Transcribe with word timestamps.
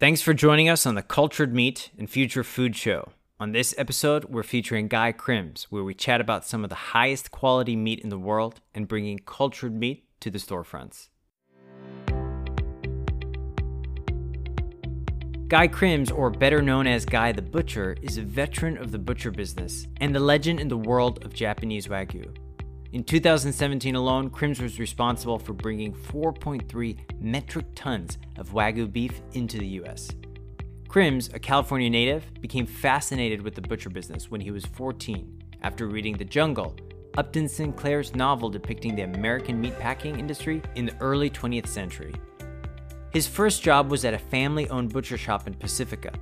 Thanks 0.00 0.20
for 0.20 0.34
joining 0.34 0.68
us 0.68 0.86
on 0.86 0.96
the 0.96 1.04
Cultured 1.04 1.54
Meat 1.54 1.90
and 1.96 2.10
Future 2.10 2.42
Food 2.42 2.74
Show. 2.74 3.12
On 3.38 3.52
this 3.52 3.72
episode, 3.78 4.24
we're 4.24 4.42
featuring 4.42 4.88
Guy 4.88 5.12
Crims, 5.12 5.68
where 5.70 5.84
we 5.84 5.94
chat 5.94 6.20
about 6.20 6.44
some 6.44 6.64
of 6.64 6.68
the 6.68 6.74
highest 6.74 7.30
quality 7.30 7.76
meat 7.76 8.00
in 8.00 8.08
the 8.08 8.18
world 8.18 8.60
and 8.74 8.88
bringing 8.88 9.20
cultured 9.20 9.72
meat 9.72 10.04
to 10.18 10.32
the 10.32 10.38
storefronts. 10.38 11.10
Guy 15.46 15.68
Crims, 15.68 16.10
or 16.10 16.28
better 16.28 16.60
known 16.60 16.88
as 16.88 17.04
Guy 17.04 17.30
the 17.30 17.40
Butcher, 17.40 17.94
is 18.02 18.18
a 18.18 18.22
veteran 18.22 18.76
of 18.76 18.90
the 18.90 18.98
butcher 18.98 19.30
business 19.30 19.86
and 20.00 20.16
a 20.16 20.20
legend 20.20 20.58
in 20.58 20.66
the 20.66 20.76
world 20.76 21.24
of 21.24 21.32
Japanese 21.32 21.86
Wagyu. 21.86 22.34
In 22.94 23.02
2017 23.02 23.96
alone, 23.96 24.30
Crims 24.30 24.60
was 24.60 24.78
responsible 24.78 25.36
for 25.36 25.52
bringing 25.52 25.92
4.3 25.92 26.96
metric 27.20 27.66
tons 27.74 28.18
of 28.38 28.50
Wagyu 28.50 28.86
beef 28.86 29.20
into 29.32 29.58
the 29.58 29.66
US. 29.82 30.12
Crims, 30.86 31.28
a 31.34 31.40
California 31.40 31.90
native, 31.90 32.24
became 32.40 32.66
fascinated 32.66 33.42
with 33.42 33.56
the 33.56 33.62
butcher 33.62 33.90
business 33.90 34.30
when 34.30 34.40
he 34.40 34.52
was 34.52 34.64
14 34.64 35.42
after 35.62 35.88
reading 35.88 36.16
The 36.16 36.24
Jungle, 36.24 36.76
Upton 37.18 37.48
Sinclair's 37.48 38.14
novel 38.14 38.48
depicting 38.48 38.94
the 38.94 39.02
American 39.02 39.60
meatpacking 39.60 40.16
industry 40.16 40.62
in 40.76 40.86
the 40.86 40.96
early 41.00 41.28
20th 41.28 41.66
century. 41.66 42.14
His 43.10 43.26
first 43.26 43.64
job 43.64 43.90
was 43.90 44.04
at 44.04 44.14
a 44.14 44.18
family 44.18 44.68
owned 44.68 44.92
butcher 44.92 45.18
shop 45.18 45.48
in 45.48 45.54
Pacifica. 45.54 46.12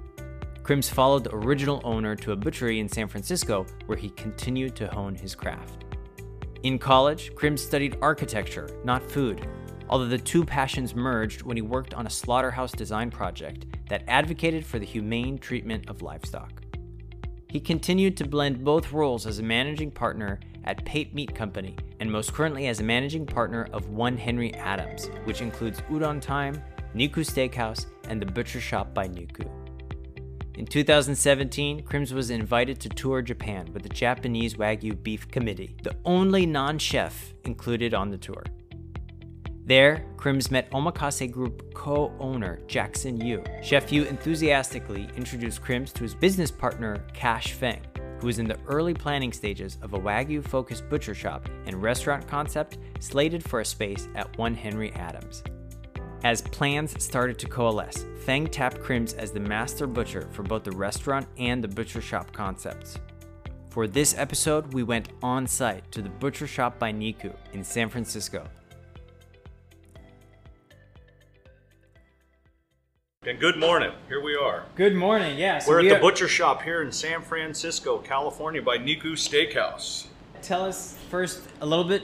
Crims 0.62 0.88
followed 0.88 1.24
the 1.24 1.34
original 1.34 1.82
owner 1.84 2.16
to 2.16 2.32
a 2.32 2.36
butchery 2.36 2.80
in 2.80 2.88
San 2.88 3.08
Francisco 3.08 3.66
where 3.84 3.98
he 3.98 4.08
continued 4.08 4.74
to 4.76 4.86
hone 4.86 5.14
his 5.14 5.34
craft. 5.34 5.81
In 6.62 6.78
college, 6.78 7.34
Crims 7.34 7.60
studied 7.60 7.98
architecture, 8.00 8.68
not 8.84 9.02
food, 9.10 9.48
although 9.88 10.06
the 10.06 10.16
two 10.16 10.44
passions 10.44 10.94
merged 10.94 11.42
when 11.42 11.56
he 11.56 11.62
worked 11.62 11.92
on 11.92 12.06
a 12.06 12.10
slaughterhouse 12.10 12.70
design 12.70 13.10
project 13.10 13.66
that 13.88 14.04
advocated 14.06 14.64
for 14.64 14.78
the 14.78 14.86
humane 14.86 15.38
treatment 15.38 15.90
of 15.90 16.02
livestock. 16.02 16.62
He 17.50 17.58
continued 17.58 18.16
to 18.16 18.28
blend 18.28 18.62
both 18.62 18.92
roles 18.92 19.26
as 19.26 19.40
a 19.40 19.42
managing 19.42 19.90
partner 19.90 20.38
at 20.62 20.84
Pape 20.84 21.12
Meat 21.14 21.34
Company 21.34 21.76
and 21.98 22.10
most 22.10 22.32
currently 22.32 22.68
as 22.68 22.78
a 22.78 22.84
managing 22.84 23.26
partner 23.26 23.68
of 23.72 23.88
One 23.88 24.16
Henry 24.16 24.54
Adams, 24.54 25.10
which 25.24 25.40
includes 25.40 25.80
Udon 25.90 26.20
Time, 26.20 26.62
Niku 26.94 27.26
Steakhouse, 27.26 27.86
and 28.08 28.22
the 28.22 28.26
Butcher 28.26 28.60
Shop 28.60 28.94
by 28.94 29.08
Niku. 29.08 29.50
In 30.54 30.66
2017, 30.66 31.82
Crims 31.82 32.12
was 32.12 32.28
invited 32.28 32.78
to 32.80 32.90
tour 32.90 33.22
Japan 33.22 33.72
with 33.72 33.82
the 33.82 33.88
Japanese 33.88 34.54
Wagyu 34.54 35.02
Beef 35.02 35.26
Committee, 35.28 35.74
the 35.82 35.96
only 36.04 36.44
non 36.44 36.78
chef 36.78 37.32
included 37.44 37.94
on 37.94 38.10
the 38.10 38.18
tour. 38.18 38.44
There, 39.64 40.04
Crims 40.18 40.50
met 40.50 40.70
Omakase 40.72 41.30
Group 41.30 41.72
co 41.72 42.12
owner 42.18 42.60
Jackson 42.66 43.18
Yu. 43.18 43.42
Chef 43.62 43.90
Yu 43.90 44.04
enthusiastically 44.04 45.08
introduced 45.16 45.62
Crims 45.62 45.90
to 45.94 46.02
his 46.02 46.14
business 46.14 46.50
partner 46.50 47.02
Kash 47.14 47.52
Feng, 47.52 47.80
who 48.20 48.26
was 48.26 48.38
in 48.38 48.46
the 48.46 48.58
early 48.66 48.92
planning 48.92 49.32
stages 49.32 49.78
of 49.80 49.94
a 49.94 49.98
Wagyu 49.98 50.46
focused 50.46 50.86
butcher 50.90 51.14
shop 51.14 51.48
and 51.64 51.82
restaurant 51.82 52.28
concept 52.28 52.76
slated 53.00 53.42
for 53.42 53.60
a 53.60 53.64
space 53.64 54.06
at 54.16 54.36
One 54.36 54.54
Henry 54.54 54.92
Adams. 54.92 55.42
As 56.24 56.40
plans 56.40 57.02
started 57.02 57.36
to 57.40 57.48
coalesce, 57.48 58.06
Feng 58.24 58.46
tapped 58.46 58.80
Crims 58.80 59.14
as 59.14 59.32
the 59.32 59.40
master 59.40 59.88
butcher 59.88 60.28
for 60.30 60.44
both 60.44 60.62
the 60.62 60.70
restaurant 60.70 61.26
and 61.36 61.62
the 61.62 61.66
butcher 61.66 62.00
shop 62.00 62.32
concepts. 62.32 62.96
For 63.70 63.88
this 63.88 64.16
episode, 64.16 64.72
we 64.72 64.84
went 64.84 65.08
on 65.20 65.48
site 65.48 65.90
to 65.90 66.00
the 66.00 66.10
Butcher 66.10 66.46
Shop 66.46 66.78
by 66.78 66.92
Niku 66.92 67.34
in 67.54 67.64
San 67.64 67.88
Francisco. 67.88 68.46
And 73.26 73.40
good 73.40 73.56
morning. 73.58 73.92
Here 74.08 74.22
we 74.22 74.36
are. 74.36 74.66
Good 74.76 74.94
morning. 74.94 75.38
Yes, 75.38 75.66
We're 75.66 75.80
at 75.80 75.88
the 75.88 76.00
butcher 76.00 76.28
shop 76.28 76.62
here 76.62 76.82
in 76.82 76.92
San 76.92 77.22
Francisco, 77.22 77.98
California, 77.98 78.60
by 78.62 78.78
Niku 78.78 79.12
Steakhouse. 79.12 80.06
Tell 80.42 80.64
us 80.64 80.98
first 81.08 81.40
a 81.60 81.66
little 81.66 81.84
bit 81.84 82.02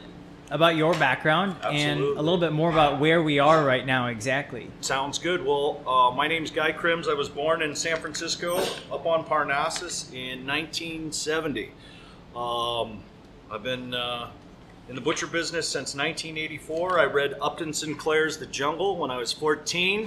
about 0.51 0.77
your 0.77 0.95
background 0.95 1.55
and 1.65 2.01
a 2.01 2.23
little 2.23 2.39
bit 2.39 2.53
more 2.53 2.71
about 2.71 2.99
where 2.99 3.23
we 3.23 3.39
are 3.39 3.65
right 3.65 3.85
now 3.85 4.07
exactly. 4.07 4.71
Sounds 4.81 5.19
good. 5.19 5.45
Well, 5.45 5.83
uh, 5.87 6.15
my 6.15 6.27
name's 6.27 6.51
Guy 6.51 6.73
Crims. 6.73 7.07
I 7.07 7.15
was 7.15 7.29
born 7.29 7.61
in 7.63 7.75
San 7.77 7.99
Francisco, 7.99 8.59
up 8.91 9.05
on 9.07 9.25
Parnassus, 9.25 10.11
in 10.13 10.47
1970. 10.47 11.71
Um, 12.35 13.03
I've 13.51 13.63
been 13.63 13.93
uh, 13.95 14.31
in 14.89 14.95
the 14.95 15.01
butcher 15.03 15.27
business 15.27 15.69
since 15.69 15.95
1984. 15.95 16.99
I 16.99 17.05
read 17.05 17.35
Upton 17.43 17.73
Sinclair's 17.73 18.39
The 18.39 18.47
Jungle 18.47 18.97
when 18.97 19.11
I 19.11 19.17
was 19.19 19.33
14. 19.33 20.07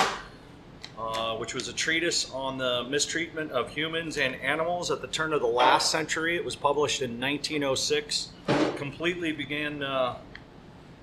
uh, 0.97 1.35
which 1.37 1.53
was 1.55 1.67
a 1.67 1.73
treatise 1.73 2.29
on 2.31 2.57
the 2.59 2.83
mistreatment 2.89 3.51
of 3.51 3.69
humans 3.69 4.17
and 4.17 4.35
animals 4.35 4.91
at 4.91 5.01
the 5.01 5.07
turn 5.07 5.33
of 5.33 5.41
the 5.41 5.47
last 5.47 5.89
century. 5.89 6.35
It 6.35 6.45
was 6.45 6.55
published 6.55 7.01
in 7.01 7.19
1906. 7.19 8.29
Completely 8.75 9.31
began 9.31 9.81
uh, 9.81 10.17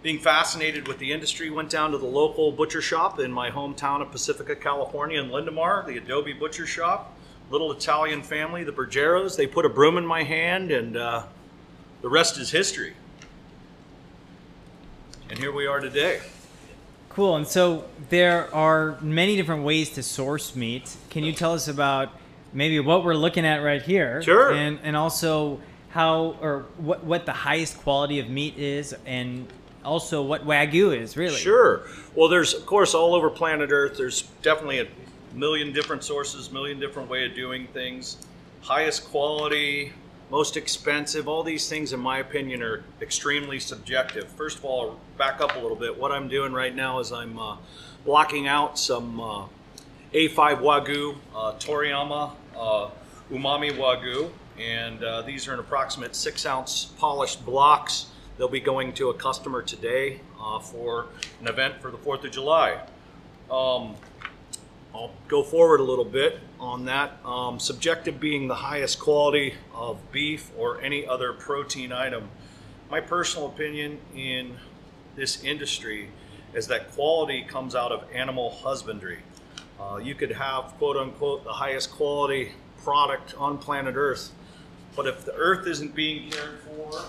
being 0.03 0.19
fascinated 0.19 0.87
with 0.87 0.99
the 0.99 1.13
industry. 1.13 1.51
Went 1.51 1.71
down 1.71 1.91
to 1.93 1.99
the 1.99 2.07
local 2.07 2.53
butcher 2.53 2.81
shop 2.83 3.19
in 3.19 3.33
my 3.33 3.51
hometown 3.51 4.01
of 4.01 4.11
Pacifica, 4.11 4.55
California, 4.55 5.21
in 5.21 5.31
Linda 5.31 5.51
Mar, 5.51 5.85
the 5.87 5.97
Adobe 5.97 6.33
Butcher 6.33 6.67
Shop. 6.67 7.15
Little 7.51 7.73
Italian 7.73 8.23
family, 8.23 8.63
the 8.63 8.73
Bergeros. 8.73 9.35
They 9.35 9.47
put 9.47 9.65
a 9.65 9.71
broom 9.71 9.97
in 9.97 10.05
my 10.05 10.23
hand, 10.23 10.71
and 10.71 10.99
uh, 10.99 11.23
the 12.03 12.09
rest 12.09 12.37
is 12.37 12.51
history. 12.51 12.93
And 15.31 15.39
here 15.39 15.51
we 15.51 15.67
are 15.67 15.81
today. 15.81 16.21
Cool. 17.09 17.37
And 17.37 17.47
so 17.47 17.85
there 18.11 18.55
are 18.55 18.99
many 19.01 19.35
different 19.35 19.65
ways 19.65 19.91
to 19.91 20.03
source 20.03 20.55
meat. 20.55 20.95
Can 21.11 21.25
you 21.25 21.33
tell 21.33 21.55
us 21.55 21.69
about 21.69 22.11
maybe 22.53 22.81
what 22.81 23.03
we're 23.03 23.15
looking 23.15 23.47
at 23.47 23.59
right 23.59 23.83
here? 23.83 24.23
Sure. 24.23 24.53
And 24.53 24.79
and 24.83 24.97
also 24.97 25.61
how 25.91 26.37
or 26.41 26.67
what 26.77 27.03
what 27.05 27.27
the 27.27 27.33
highest 27.33 27.79
quality 27.79 28.21
of 28.21 28.29
meat 28.29 28.57
is 28.59 28.95
and 29.05 29.47
also 29.89 30.23
what 30.23 30.47
wagyu 30.47 30.97
is 30.97 31.17
really. 31.17 31.37
Sure. 31.37 31.83
Well, 32.15 32.29
there's 32.29 32.55
of 32.55 32.67
course 32.67 32.95
all 32.95 33.15
over 33.15 33.31
planet 33.31 33.71
Earth. 33.73 33.97
There's 33.97 34.23
definitely 34.43 34.81
a 34.81 34.87
million 35.35 35.73
different 35.73 36.05
sources, 36.05 36.51
million 36.51 36.79
different 36.79 37.09
way 37.09 37.27
of 37.27 37.35
doing 37.35 37.67
things. 37.69 38.19
Highest 38.61 39.07
quality, 39.07 39.93
most 40.31 40.57
expensive. 40.57 41.27
All 41.27 41.43
these 41.43 41.69
things, 41.69 41.93
in 41.93 42.01
my 42.01 42.19
opinion, 42.19 42.63
are 42.63 42.85
extremely 43.01 43.59
subjective. 43.59 44.29
First 44.29 44.59
of 44.59 44.65
all, 44.65 44.91
I'll 44.91 45.01
back 45.17 45.41
up 45.41 45.57
a 45.57 45.59
little 45.59 45.77
bit. 45.77 45.99
What 45.99 46.13
I'm 46.13 46.29
doing 46.29 46.53
right 46.53 46.75
now 46.75 46.99
is 46.99 47.13
I'm 47.13 47.39
uh, 47.39 47.57
blocking 48.05 48.47
out 48.47 48.79
some 48.79 49.21
uh, 49.21 49.47
A5 50.13 50.61
Wagyu, 50.61 51.17
uh, 51.35 51.53
Toriyama 51.55 52.33
uh, 52.57 52.91
Umami 53.31 53.73
Wagyu, 53.73 54.31
and 54.59 55.03
uh, 55.03 55.23
these 55.23 55.47
are 55.49 55.55
an 55.55 55.61
approximate 55.61 56.15
six 56.17 56.45
ounce 56.45 56.87
polished 56.99 57.45
blocks. 57.47 58.07
They'll 58.39 58.47
be 58.47 58.61
going 58.61 58.93
to 58.95 59.11
a 59.11 59.15
customer 59.15 59.63
today 59.63 60.21
uh, 60.41 60.61
for 60.61 61.07
an 61.41 61.49
event 61.49 61.83
for 61.83 61.91
the 61.91 61.99
4th 61.99 62.25
of 62.25 62.31
July. 62.31 62.81
Um, 63.51 63.97
I'll 64.95 65.11
go 65.27 65.43
forward 65.43 65.81
a 65.81 65.83
little 65.83 66.05
bit 66.05 66.39
on 66.61 66.85
that. 66.85 67.19
Um, 67.25 67.59
subjective 67.59 68.21
being 68.21 68.47
the 68.47 68.55
highest 68.55 69.01
quality 69.01 69.55
of 69.75 69.99
beef 70.13 70.53
or 70.57 70.81
any 70.81 71.05
other 71.05 71.33
protein 71.33 71.91
item. 71.91 72.29
My 72.89 73.01
personal 73.01 73.49
opinion 73.49 73.99
in 74.15 74.57
this 75.17 75.43
industry 75.43 76.09
is 76.55 76.69
that 76.69 76.93
quality 76.93 77.43
comes 77.43 77.75
out 77.75 77.91
of 77.91 78.05
animal 78.15 78.51
husbandry. 78.51 79.19
Uh, 79.81 79.97
you 79.97 80.15
could 80.15 80.31
have, 80.31 80.75
quote 80.79 80.97
unquote, 80.97 81.43
the 81.43 81.53
highest 81.53 81.91
quality 81.91 82.53
product 82.85 83.35
on 83.37 83.59
planet 83.59 83.97
Earth, 83.97 84.31
but 84.95 85.09
if 85.09 85.25
the 85.25 85.35
earth 85.35 85.67
isn't 85.67 85.95
being 85.97 86.31
cared 86.31 86.61
for, 86.61 87.01
or 87.01 87.05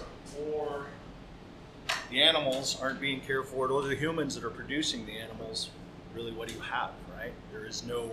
the 2.09 2.21
animals 2.21 2.79
aren't 2.81 2.99
being 2.99 3.21
cared 3.21 3.47
for, 3.47 3.67
or 3.67 3.81
the 3.83 3.95
humans 3.95 4.35
that 4.35 4.43
are 4.43 4.49
producing 4.49 5.05
the 5.05 5.13
animals, 5.13 5.69
really, 6.15 6.31
what 6.31 6.47
do 6.47 6.55
you 6.55 6.61
have, 6.61 6.91
right? 7.17 7.33
There 7.51 7.65
is 7.65 7.83
no 7.83 8.11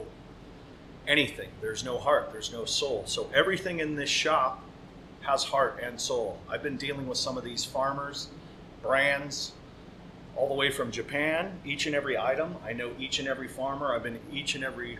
anything. 1.06 1.48
There's 1.60 1.84
no 1.84 1.98
heart. 1.98 2.30
There's 2.32 2.52
no 2.52 2.64
soul. 2.64 3.04
So 3.06 3.30
everything 3.34 3.80
in 3.80 3.96
this 3.96 4.10
shop 4.10 4.62
has 5.20 5.44
heart 5.44 5.80
and 5.82 6.00
soul. 6.00 6.38
I've 6.48 6.62
been 6.62 6.76
dealing 6.76 7.06
with 7.06 7.18
some 7.18 7.36
of 7.36 7.44
these 7.44 7.64
farmers, 7.64 8.28
brands, 8.82 9.52
all 10.36 10.48
the 10.48 10.54
way 10.54 10.70
from 10.70 10.90
Japan, 10.90 11.58
each 11.64 11.86
and 11.86 11.94
every 11.94 12.18
item. 12.18 12.56
I 12.64 12.72
know 12.72 12.90
each 12.98 13.18
and 13.18 13.26
every 13.26 13.48
farmer. 13.48 13.94
I've 13.94 14.02
been 14.02 14.20
each 14.30 14.54
and 14.54 14.62
every 14.62 14.98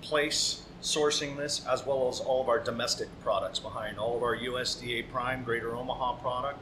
place 0.00 0.62
sourcing 0.82 1.36
this, 1.36 1.64
as 1.66 1.86
well 1.86 2.08
as 2.08 2.20
all 2.20 2.42
of 2.42 2.48
our 2.48 2.58
domestic 2.58 3.08
products 3.22 3.58
behind 3.58 3.98
all 3.98 4.16
of 4.16 4.22
our 4.22 4.36
USDA 4.36 5.10
Prime 5.10 5.44
Greater 5.44 5.74
Omaha 5.74 6.16
product, 6.16 6.58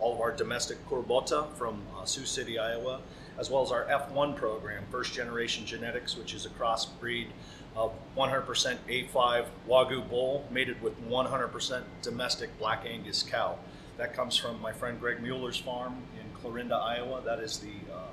all 0.00 0.14
of 0.14 0.20
our 0.20 0.32
domestic 0.32 0.78
Corbota 0.88 1.52
from 1.54 1.82
uh, 1.96 2.04
Sioux 2.04 2.26
City, 2.26 2.58
Iowa, 2.58 3.00
as 3.38 3.50
well 3.50 3.62
as 3.62 3.70
our 3.70 3.84
F1 3.84 4.36
program, 4.36 4.84
First 4.90 5.14
Generation 5.14 5.66
Genetics, 5.66 6.16
which 6.16 6.34
is 6.34 6.46
a 6.46 6.50
crossbreed 6.50 7.28
of 7.76 7.92
100% 8.16 8.76
A5 8.88 9.46
Wagyu 9.68 10.08
bull 10.08 10.46
mated 10.50 10.80
with 10.80 11.00
100% 11.08 11.82
domestic 12.02 12.56
Black 12.58 12.84
Angus 12.86 13.22
cow. 13.22 13.58
That 13.96 14.14
comes 14.14 14.36
from 14.36 14.60
my 14.60 14.72
friend 14.72 15.00
Greg 15.00 15.20
Mueller's 15.22 15.56
farm 15.56 15.96
in 16.18 16.40
Clarinda, 16.40 16.76
Iowa. 16.76 17.22
That 17.24 17.40
is 17.40 17.58
the 17.58 17.92
uh, 17.92 18.08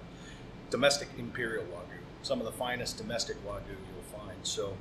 domestic 0.70 1.10
Imperial 1.18 1.66
Wagyu. 1.66 2.00
some 2.24 2.40
of 2.40 2.46
the 2.46 2.52
finest 2.52 2.98
domestic 2.98 3.36
wagyu 3.46 3.70
you'll 3.70 4.20
find. 4.20 4.38
So, 4.44 4.76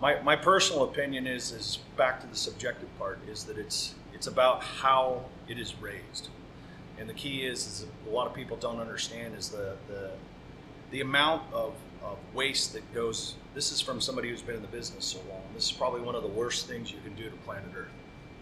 my, 0.00 0.20
my 0.22 0.34
personal 0.34 0.84
opinion 0.84 1.26
is 1.28 1.52
is 1.52 1.78
back 1.96 2.20
to 2.20 2.26
the 2.26 2.36
subjective 2.36 2.88
part 2.98 3.20
is 3.28 3.44
that 3.44 3.56
it's 3.56 3.94
it's 4.22 4.28
about 4.28 4.62
how 4.62 5.24
it 5.48 5.58
is 5.58 5.74
raised, 5.80 6.28
and 6.96 7.08
the 7.08 7.12
key 7.12 7.44
is 7.44 7.66
is 7.66 7.86
a 8.06 8.08
lot 8.08 8.28
of 8.28 8.32
people 8.32 8.56
don't 8.56 8.78
understand 8.78 9.34
is 9.34 9.48
the 9.48 9.74
the 9.88 10.12
the 10.92 11.00
amount 11.00 11.42
of, 11.52 11.74
of 12.04 12.18
waste 12.32 12.72
that 12.74 12.94
goes. 12.94 13.34
This 13.52 13.72
is 13.72 13.80
from 13.80 14.00
somebody 14.00 14.28
who's 14.28 14.40
been 14.40 14.54
in 14.54 14.62
the 14.62 14.68
business 14.68 15.06
so 15.06 15.18
long. 15.28 15.42
This 15.54 15.64
is 15.64 15.72
probably 15.72 16.02
one 16.02 16.14
of 16.14 16.22
the 16.22 16.28
worst 16.28 16.68
things 16.68 16.92
you 16.92 17.00
can 17.02 17.16
do 17.16 17.30
to 17.30 17.36
planet 17.38 17.64
Earth 17.76 17.88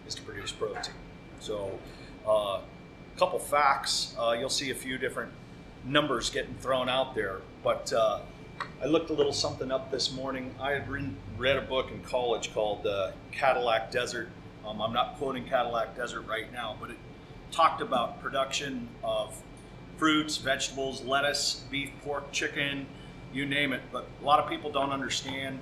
is 0.07 0.13
to 0.13 0.21
produce 0.21 0.51
protein. 0.51 0.93
So, 1.39 1.79
a 2.27 2.29
uh, 2.29 2.61
couple 3.17 3.39
facts. 3.39 4.13
Uh, 4.19 4.35
you'll 4.39 4.49
see 4.49 4.69
a 4.69 4.75
few 4.75 4.99
different 4.99 5.31
numbers 5.83 6.29
getting 6.29 6.53
thrown 6.59 6.89
out 6.89 7.15
there, 7.15 7.41
but 7.63 7.91
uh, 7.91 8.19
I 8.83 8.85
looked 8.85 9.09
a 9.09 9.13
little 9.13 9.33
something 9.33 9.71
up 9.71 9.89
this 9.89 10.13
morning. 10.13 10.53
I 10.59 10.73
had 10.73 10.87
read 10.87 11.55
a 11.55 11.61
book 11.61 11.89
in 11.89 12.03
college 12.03 12.53
called 12.53 12.85
uh, 12.85 13.13
Cadillac 13.31 13.89
Desert. 13.89 14.29
Um, 14.65 14.81
I'm 14.81 14.93
not 14.93 15.17
quoting 15.17 15.45
Cadillac 15.45 15.95
Desert 15.95 16.21
right 16.21 16.51
now, 16.51 16.75
but 16.79 16.89
it 16.91 16.97
talked 17.51 17.81
about 17.81 18.21
production 18.21 18.87
of 19.03 19.35
fruits, 19.97 20.37
vegetables, 20.37 21.03
lettuce, 21.03 21.63
beef, 21.69 21.91
pork, 22.03 22.31
chicken, 22.31 22.87
you 23.33 23.45
name 23.45 23.73
it. 23.73 23.81
But 23.91 24.07
a 24.21 24.25
lot 24.25 24.39
of 24.39 24.49
people 24.49 24.71
don't 24.71 24.91
understand 24.91 25.59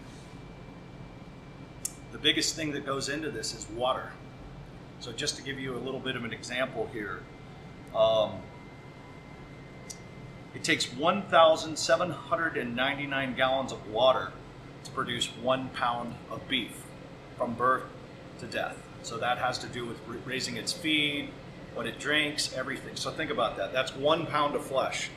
the 2.12 2.18
biggest 2.18 2.56
thing 2.56 2.72
that 2.72 2.86
goes 2.86 3.10
into 3.10 3.30
this 3.32 3.54
is 3.54 3.68
water. 3.70 4.12
So 5.00 5.12
just 5.12 5.38
to 5.38 5.44
give 5.44 5.60
you 5.60 5.76
a 5.76 5.80
little 5.80 6.00
bit 6.00 6.16
of 6.16 6.24
an 6.26 6.34
example 6.34 6.90
here, 6.92 7.22
um, 7.96 8.34
it 10.54 10.64
takes 10.64 10.92
1,799 10.94 13.36
gallons 13.36 13.72
of 13.72 13.88
water 13.90 14.32
to 14.84 14.92
produce 14.92 15.28
one 15.42 15.70
pound 15.70 16.16
of 16.30 16.46
beef 16.48 16.84
from 17.38 17.54
birth 17.54 17.86
to 18.40 18.48
death. 18.48 18.78
So 19.04 19.18
that 19.18 19.38
has 19.38 19.58
to 19.60 19.68
do 19.68 19.86
with 19.86 19.98
raising 20.26 20.58
its 20.58 20.74
feed, 20.74 21.30
what 21.74 21.86
it 21.86 22.00
drinks, 22.00 22.54
everything. 22.54 22.96
So 22.96 23.12
think 23.12 23.32
about 23.32 23.58
that. 23.58 23.74
That's 23.74 23.96
one 23.96 24.26
pound 24.26 24.56
of 24.56 24.66
flesh. 24.66 25.10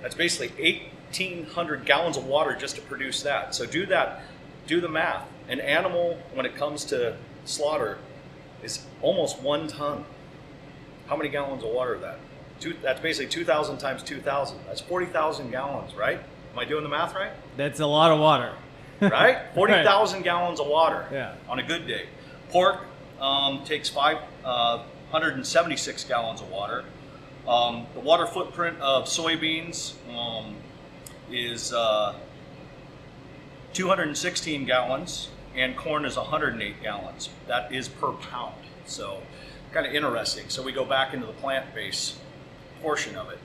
That's 0.00 0.14
basically 0.14 0.90
1,800 1.12 1.84
gallons 1.84 2.16
of 2.16 2.26
water 2.26 2.56
just 2.56 2.76
to 2.76 2.82
produce 2.82 3.22
that. 3.22 3.54
So 3.54 3.66
do 3.66 3.86
that, 3.86 4.22
do 4.66 4.80
the 4.80 4.88
math. 4.88 5.26
An 5.48 5.60
animal, 5.60 6.18
when 6.34 6.46
it 6.46 6.54
comes 6.56 6.84
to 6.86 7.16
slaughter, 7.44 7.98
is 8.62 8.84
almost 9.00 9.40
one 9.40 9.68
ton. 9.68 10.04
How 11.06 11.16
many 11.16 11.28
gallons 11.28 11.64
of 11.64 11.70
water 11.70 11.96
is 11.96 12.00
that? 12.02 12.18
Two, 12.60 12.74
that's 12.82 13.00
basically 13.00 13.28
2,000 13.28 13.78
times 13.78 14.02
2,000. 14.02 14.58
That's 14.66 14.80
40,000 14.80 15.50
gallons, 15.50 15.94
right? 15.94 16.20
Am 16.52 16.58
I 16.58 16.64
doing 16.64 16.82
the 16.82 16.88
math 16.88 17.14
right? 17.14 17.32
That's 17.56 17.80
a 17.80 17.86
lot 17.86 18.12
of 18.12 18.20
water. 18.20 18.52
right? 19.00 19.38
40,000 19.54 20.16
right. 20.16 20.24
gallons 20.24 20.60
of 20.60 20.66
water 20.66 21.08
yeah. 21.10 21.34
on 21.48 21.58
a 21.58 21.62
good 21.62 21.86
day. 21.86 22.06
Pork 22.50 22.84
um, 23.22 23.64
takes 23.64 23.88
576 23.88 26.04
uh, 26.04 26.08
gallons 26.08 26.42
of 26.42 26.50
water. 26.50 26.84
Um, 27.48 27.86
the 27.94 28.00
water 28.00 28.26
footprint 28.26 28.78
of 28.80 29.04
soybeans 29.04 29.94
um, 30.14 30.56
is 31.30 31.72
uh, 31.72 32.14
216 33.72 34.64
gallons, 34.64 35.28
and 35.54 35.76
corn 35.76 36.04
is 36.04 36.16
108 36.16 36.82
gallons. 36.82 37.28
That 37.46 37.72
is 37.72 37.86
per 37.88 38.10
pound. 38.12 38.56
So, 38.84 39.22
kind 39.72 39.86
of 39.86 39.94
interesting. 39.94 40.48
So, 40.48 40.60
we 40.62 40.72
go 40.72 40.84
back 40.84 41.14
into 41.14 41.26
the 41.26 41.32
plant 41.32 41.72
base 41.74 42.18
portion 42.82 43.16
of 43.16 43.30
it. 43.30 43.38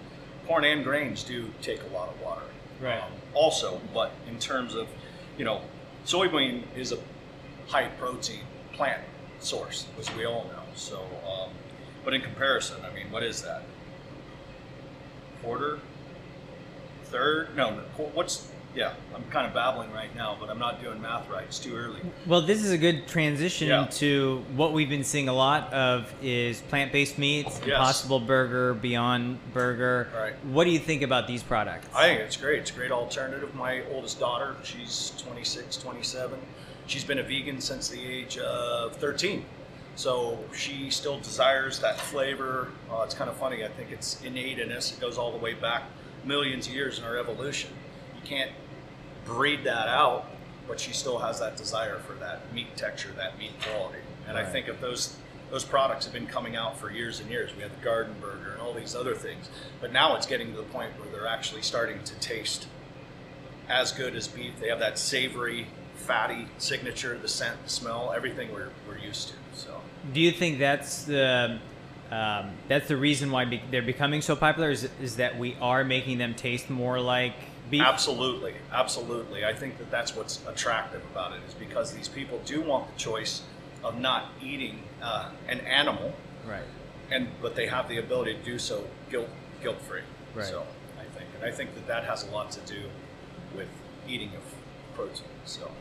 Corn 0.48 0.64
and 0.64 0.84
grains 0.84 1.24
do 1.24 1.52
take 1.62 1.82
a 1.84 1.88
lot 1.94 2.10
of 2.10 2.20
water. 2.22 2.46
Right. 2.82 3.02
Um, 3.02 3.12
also, 3.34 3.80
but 3.94 4.12
in 4.28 4.40
terms 4.40 4.76
of, 4.76 4.88
you 5.38 5.46
know, 5.46 5.62
soybean 6.06 6.64
is 6.76 6.92
a 6.92 6.98
high 7.68 7.88
protein 8.00 8.42
plant 8.74 9.02
source, 9.40 9.86
which 9.96 10.14
we 10.16 10.26
all 10.26 10.46
know. 10.46 10.64
So, 10.76 11.02
um, 11.28 11.50
but 12.04 12.14
in 12.14 12.22
comparison, 12.22 12.78
I 12.90 12.94
mean, 12.94 13.12
what 13.12 13.24
is 13.24 13.42
that? 13.44 13.64
Quarter, 15.44 15.80
third? 17.06 17.56
No, 17.56 17.72
what's 18.14 18.50
yeah, 18.78 18.94
I'm 19.16 19.24
kind 19.32 19.48
of 19.48 19.56
babbling 19.56 19.92
right 19.92 20.16
now, 20.16 20.38
but 20.40 20.52
I'm 20.52 20.60
not 20.60 20.82
doing 20.82 21.02
math 21.02 21.28
right. 21.30 21.46
It's 21.46 21.58
too 21.58 21.76
early. 21.76 22.00
Well, 22.28 22.42
this 22.42 22.64
is 22.64 22.72
a 22.72 22.78
good 22.78 23.08
transition 23.08 23.70
yeah. 23.70 23.86
to 23.86 24.46
what 24.56 24.72
we've 24.72 24.88
been 24.88 25.04
seeing 25.04 25.30
a 25.30 25.34
lot 25.34 25.74
of 25.74 26.14
is 26.22 26.62
plant-based 26.62 27.18
meats, 27.18 27.60
yes. 27.60 27.70
Impossible 27.70 28.20
Burger, 28.20 28.76
Beyond 28.76 29.40
Burger. 29.52 30.10
Right. 30.16 30.34
What 30.46 30.66
do 30.66 30.70
you 30.70 30.78
think 30.78 31.02
about 31.02 31.28
these 31.28 31.42
products? 31.42 31.88
I 31.96 32.10
think 32.10 32.20
it's 32.22 32.38
great. 32.38 32.60
It's 32.60 32.70
a 32.70 32.74
great 32.76 32.92
alternative. 32.92 33.54
My 33.56 33.82
oldest 33.92 34.20
daughter, 34.20 34.56
she's 34.64 35.12
26, 35.18 35.78
27. 35.78 36.40
She's 36.88 37.04
been 37.04 37.20
a 37.20 37.24
vegan 37.24 37.62
since 37.62 37.90
the 37.90 38.04
age 38.04 38.38
of 38.38 38.96
13. 38.96 39.46
So 39.96 40.40
she 40.56 40.90
still 40.90 41.20
desires 41.20 41.80
that 41.80 42.00
flavor. 42.00 42.70
Uh, 42.92 43.02
it's 43.04 43.16
kind 43.16 43.30
of 43.30 43.36
funny. 43.38 43.66
I 43.66 43.68
think 43.70 43.92
it's 43.92 44.22
innate 44.22 44.60
in 44.60 44.72
us. 44.72 44.94
It 44.94 45.00
goes 45.00 45.18
all 45.18 45.32
the 45.32 45.38
way 45.38 45.54
back 45.54 45.84
millions 46.24 46.68
of 46.68 46.74
years 46.74 47.00
in 47.00 47.06
our 47.06 47.18
evolution. 47.18 47.72
You 48.16 48.28
can't 48.28 48.52
breed 49.26 49.64
that 49.64 49.88
out, 49.88 50.26
but 50.68 50.80
she 50.80 50.94
still 50.94 51.18
has 51.20 51.40
that 51.40 51.58
desire 51.58 52.00
for 52.00 52.14
that 52.16 52.54
meat 52.54 52.76
texture, 52.76 53.10
that 53.18 53.38
meat 53.38 53.54
quality. 53.62 54.00
And 54.28 54.36
right. 54.36 54.46
I 54.46 54.50
think 54.50 54.68
if 54.68 54.80
those 54.80 55.18
those 55.50 55.64
products 55.64 56.06
have 56.06 56.14
been 56.14 56.28
coming 56.28 56.56
out 56.56 56.78
for 56.78 56.92
years 56.92 57.20
and 57.20 57.30
years. 57.30 57.56
We 57.56 57.62
have 57.62 57.72
the 57.72 57.84
garden 57.84 58.16
burger 58.20 58.52
and 58.52 58.62
all 58.62 58.74
these 58.74 58.96
other 58.96 59.16
things, 59.16 59.50
but 59.80 59.94
now 59.94 60.16
it's 60.16 60.26
getting 60.26 60.52
to 60.52 60.58
the 60.58 60.64
point 60.64 60.92
where 61.00 61.10
they're 61.10 61.28
actually 61.28 61.62
starting 61.62 62.04
to 62.04 62.16
taste 62.16 62.68
as 63.70 63.92
good 63.92 64.16
as 64.16 64.28
beef. 64.28 64.54
They 64.60 64.68
have 64.68 64.80
that 64.80 65.00
savory, 65.00 65.68
fatty 65.98 66.48
signature, 66.58 67.18
the 67.18 67.28
scent, 67.28 67.64
the 67.64 67.70
smell, 67.70 68.14
everything 68.16 68.52
we're, 68.52 68.70
we're 68.88 68.98
used 68.98 69.30
to. 69.30 69.34
So, 69.54 69.82
do 70.14 70.22
you 70.22 70.32
think 70.32 70.60
that's 70.60 71.04
the 71.04 71.60
um, 72.12 72.52
that's 72.68 72.88
the 72.88 72.98
reason 72.98 73.32
why 73.32 73.46
be- 73.46 73.62
they're 73.70 73.82
becoming 73.82 74.22
so 74.22 74.36
popular? 74.36 74.72
Is, 74.72 74.90
is 75.02 75.18
that 75.18 75.38
we 75.38 75.58
are 75.60 75.84
making 75.84 76.18
them 76.20 76.34
taste 76.36 76.70
more 76.70 77.00
like 77.00 77.34
beef? 77.70 77.82
Absolutely, 77.82 78.54
absolutely. 78.72 79.46
I 79.46 79.54
think 79.54 79.78
that 79.80 79.92
that's 79.92 80.16
what's 80.16 80.40
attractive 80.48 81.02
about 81.12 81.34
it 81.34 81.42
is 81.48 81.54
because 81.54 81.92
these 81.94 82.08
people 82.08 82.40
do 82.46 82.62
want 82.62 82.94
the 82.94 82.98
choice 83.00 83.42
of 83.84 84.00
not 84.00 84.32
eating 84.42 84.84
uh, 85.02 85.30
an 85.48 85.60
animal, 85.62 86.14
right? 86.48 86.64
And 87.12 87.28
but 87.42 87.56
they 87.56 87.68
have 87.68 87.90
the 87.90 87.98
ability 87.98 88.36
to 88.36 88.44
do 88.44 88.60
so 88.60 88.86
guilt 89.10 89.30
guilt 89.62 89.82
free. 89.82 90.02
Right. 90.34 90.46
So 90.46 90.64
I 91.00 91.04
think, 91.04 91.30
and 91.36 91.44
I 91.44 91.52
think 91.52 91.74
that 91.76 91.88
that 91.88 92.06
has 92.06 92.26
a 92.26 92.32
lot 92.32 92.52
to 92.52 92.60
do 92.62 92.84
with 93.56 93.68
eating 94.08 94.32
of 94.36 94.44
protein. 94.96 95.28
So. 95.46 95.72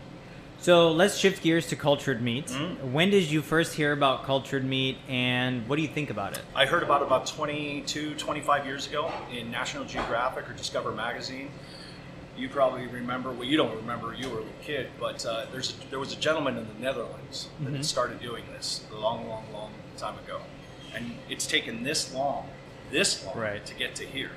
So 0.59 0.91
let's 0.91 1.17
shift 1.17 1.43
gears 1.43 1.67
to 1.69 1.77
cultured 1.77 2.21
meat. 2.23 2.47
Mm-hmm. 2.47 2.93
When 2.93 3.11
did 3.11 3.31
you 3.31 3.43
first 3.43 3.75
hear 3.75 3.93
about 3.93 4.25
cultured 4.25 4.65
meat 4.65 4.99
and 5.09 5.69
what 5.69 5.77
do 5.77 5.83
you 5.83 5.89
think 5.89 6.11
about 6.11 6.33
it? 6.33 6.43
I 6.55 6.67
heard 6.67 6.83
about 6.83 7.03
it 7.03 7.07
about 7.07 7.27
22, 7.27 8.15
25 8.15 8.67
years 8.67 8.87
ago 8.87 9.13
in 9.33 9.51
National 9.51 9.85
Geographic 9.85 10.49
or 10.49 10.55
Discover 10.55 10.93
magazine 10.93 11.51
you 12.37 12.49
probably 12.49 12.87
remember. 12.87 13.33
Well, 13.33 13.45
you 13.45 13.57
don't 13.57 13.75
remember. 13.77 14.15
You 14.15 14.29
were 14.29 14.37
a 14.37 14.41
little 14.41 14.53
kid, 14.63 14.91
but 15.01 15.25
uh, 15.25 15.47
there's 15.53 15.71
a, 15.71 15.91
there 15.91 15.99
was 15.99 16.13
a 16.13 16.17
gentleman 16.17 16.57
in 16.59 16.67
the 16.67 16.85
Netherlands 16.85 17.49
that 17.61 17.73
mm-hmm. 17.73 17.83
started 17.83 18.21
doing 18.21 18.45
this 18.53 18.85
a 18.93 18.97
long, 18.97 19.29
long, 19.29 19.45
long 19.53 19.73
time 19.97 20.19
ago, 20.19 20.41
and 20.95 21.15
it's 21.29 21.47
taken 21.47 21.83
this 21.83 22.15
long, 22.15 22.49
this 22.91 23.25
long 23.25 23.39
right. 23.39 23.65
to 23.65 23.75
get 23.75 23.95
to 23.97 24.05
here. 24.05 24.31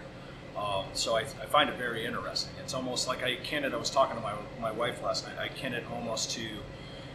Um, 0.59 0.85
so 0.93 1.15
I, 1.15 1.21
I, 1.21 1.45
find 1.45 1.69
it 1.69 1.77
very 1.77 2.05
interesting. 2.05 2.51
It's 2.61 2.73
almost 2.73 3.07
like 3.07 3.23
I 3.23 3.35
kin 3.35 3.63
it. 3.63 3.73
I 3.73 3.77
was 3.77 3.89
talking 3.89 4.17
to 4.17 4.21
my 4.21 4.33
my 4.59 4.71
wife 4.71 5.01
last 5.01 5.25
night. 5.25 5.37
I 5.39 5.47
kin 5.47 5.73
it 5.73 5.85
almost 5.91 6.31
to 6.31 6.45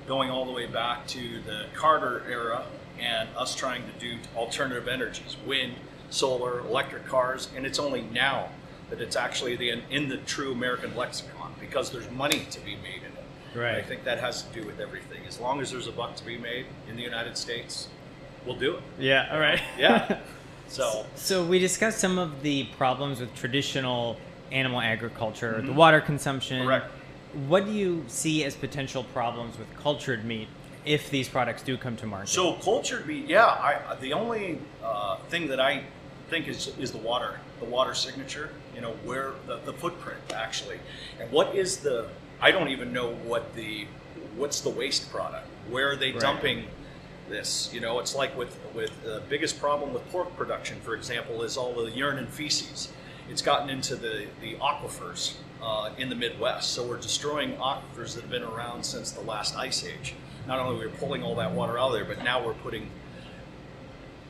going 0.06 0.30
all 0.30 0.46
the 0.46 0.52
way 0.52 0.66
back 0.66 1.06
to 1.08 1.42
the 1.42 1.66
Carter 1.74 2.22
era 2.28 2.64
and 2.98 3.28
us 3.36 3.54
trying 3.54 3.82
to 3.82 3.98
do 3.98 4.16
alternative 4.34 4.88
energies, 4.88 5.36
wind, 5.46 5.74
solar, 6.10 6.60
electric 6.60 7.06
cars, 7.06 7.48
and 7.56 7.66
it's 7.66 7.78
only 7.78 8.02
now 8.02 8.48
that 8.90 9.00
it's 9.00 9.16
actually 9.16 9.56
the, 9.56 9.82
in 9.90 10.08
the 10.08 10.18
true 10.18 10.52
American 10.52 10.94
lexicon 10.94 11.54
because 11.58 11.90
there's 11.90 12.10
money 12.10 12.46
to 12.50 12.60
be 12.60 12.76
made 12.76 13.02
in 13.02 13.12
it. 13.12 13.58
Right. 13.58 13.68
And 13.70 13.76
I 13.78 13.82
think 13.82 14.04
that 14.04 14.18
has 14.20 14.42
to 14.42 14.60
do 14.60 14.66
with 14.66 14.78
everything. 14.78 15.22
As 15.26 15.40
long 15.40 15.60
as 15.60 15.70
there's 15.70 15.86
a 15.86 15.92
buck 15.92 16.16
to 16.16 16.24
be 16.24 16.38
made 16.38 16.66
in 16.88 16.96
the 16.96 17.02
United 17.02 17.36
States, 17.36 17.88
we'll 18.46 18.56
do 18.56 18.76
it. 18.76 18.82
Yeah. 18.98 19.28
All 19.32 19.40
right. 19.40 19.60
Yeah. 19.78 20.20
So. 20.68 21.06
So 21.14 21.44
we 21.44 21.59
discussed 21.59 21.99
some 21.99 22.18
of 22.18 22.42
the 22.42 22.64
problems 22.76 23.21
with 23.21 23.35
traditional 23.35 24.16
animal 24.52 24.80
agriculture, 24.80 25.54
mm-hmm. 25.54 25.66
the 25.66 25.73
water 25.73 26.00
consumption. 26.00 26.64
Correct. 26.64 26.90
What 27.49 27.66
do 27.66 27.73
you 27.73 28.04
see 28.06 28.44
as 28.44 28.54
potential 28.54 29.04
problems 29.12 29.59
with 29.59 29.68
cultured 29.76 30.25
meat 30.25 30.49
if 30.85 31.11
these 31.11 31.28
products 31.28 31.62
do 31.62 31.76
come 31.76 31.97
to 31.97 32.06
market? 32.06 32.28
So 32.28 32.54
cultured 32.54 33.06
meat, 33.06 33.26
yeah. 33.26 33.47
I, 33.47 33.97
the 34.00 34.12
only 34.12 34.61
uh, 34.83 35.16
thing 35.28 35.49
that 35.49 35.61
I 35.61 35.83
think 36.30 36.49
is 36.49 36.73
is 36.78 36.92
the 36.92 36.99
water, 36.99 37.40
the 37.59 37.66
water 37.66 37.94
signature. 37.94 38.50
You 38.75 38.80
know 38.80 38.92
where 39.04 39.33
the, 39.47 39.59
the 39.64 39.73
footprint 39.73 40.21
actually, 40.35 40.78
and 41.21 41.30
what 41.30 41.54
is 41.54 41.78
the? 41.78 42.09
I 42.40 42.50
don't 42.50 42.68
even 42.68 42.92
know 42.92 43.14
what 43.25 43.54
the 43.54 43.87
what's 44.37 44.61
the 44.61 44.71
waste 44.71 45.11
product. 45.11 45.47
Where 45.71 45.90
are 45.90 45.97
they 45.97 46.12
right. 46.12 46.21
dumping 46.21 46.66
this? 47.28 47.71
You 47.73 47.81
know, 47.81 47.99
it's 47.99 48.14
like 48.14 48.37
with 48.37 48.59
with 48.75 49.02
the 49.02 49.23
biggest 49.28 49.61
problem 49.61 49.93
with 49.93 50.09
pork 50.11 50.35
production, 50.37 50.81
for 50.81 50.95
example, 50.95 51.43
is 51.43 51.57
all 51.57 51.75
the 51.75 51.90
urine 51.90 52.19
and 52.19 52.28
feces. 52.28 52.93
It's 53.31 53.43
gotten 53.43 53.71
into 53.71 53.97
the 53.97 54.26
the 54.40 54.57
aquifers 54.57 55.35
uh, 55.62 55.90
in 55.99 56.09
the 56.09 56.16
Midwest. 56.16 56.71
So 56.73 56.87
we're 56.87 57.00
destroying 57.00 57.57
aquifers 57.57 58.14
that 58.14 58.23
have 58.23 58.31
been 58.31 58.43
around 58.43 58.85
since 58.85 59.11
the 59.12 59.23
last 59.23 59.57
ice 59.57 59.85
age. 59.85 60.14
Not 60.47 60.59
only 60.59 60.76
we're 60.76 60.90
we 60.90 60.97
pulling 60.97 61.23
all 61.23 61.35
that 61.37 61.52
water 61.52 61.78
out 61.78 61.88
of 61.88 61.93
there, 61.95 62.04
but 62.04 62.23
now 62.23 62.45
we're 62.45 62.54
putting 62.54 62.90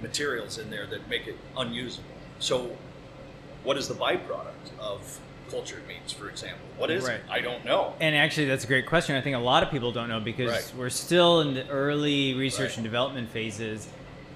materials 0.00 0.58
in 0.58 0.70
there 0.70 0.86
that 0.86 1.08
make 1.08 1.26
it 1.26 1.36
unusable. 1.56 2.08
So, 2.38 2.76
what 3.64 3.76
is 3.76 3.88
the 3.88 3.94
byproduct 3.94 4.78
of 4.78 5.18
cultured 5.54 5.86
meats, 5.86 6.12
for 6.12 6.28
example? 6.28 6.66
What 6.78 6.90
is 6.90 7.04
Right. 7.04 7.14
it? 7.14 7.22
I 7.30 7.40
don't 7.40 7.64
know. 7.64 7.94
And 8.00 8.16
actually, 8.16 8.46
that's 8.46 8.64
a 8.64 8.66
great 8.66 8.86
question. 8.86 9.14
I 9.14 9.20
think 9.20 9.36
a 9.36 9.38
lot 9.38 9.62
of 9.62 9.70
people 9.70 9.92
don't 9.92 10.08
know 10.08 10.18
because 10.18 10.50
Right. 10.50 10.72
we're 10.76 10.90
still 10.90 11.40
in 11.42 11.54
the 11.54 11.66
early 11.68 12.34
research 12.34 12.70
Right. 12.70 12.78
and 12.78 12.84
development 12.84 13.30
phases. 13.30 13.86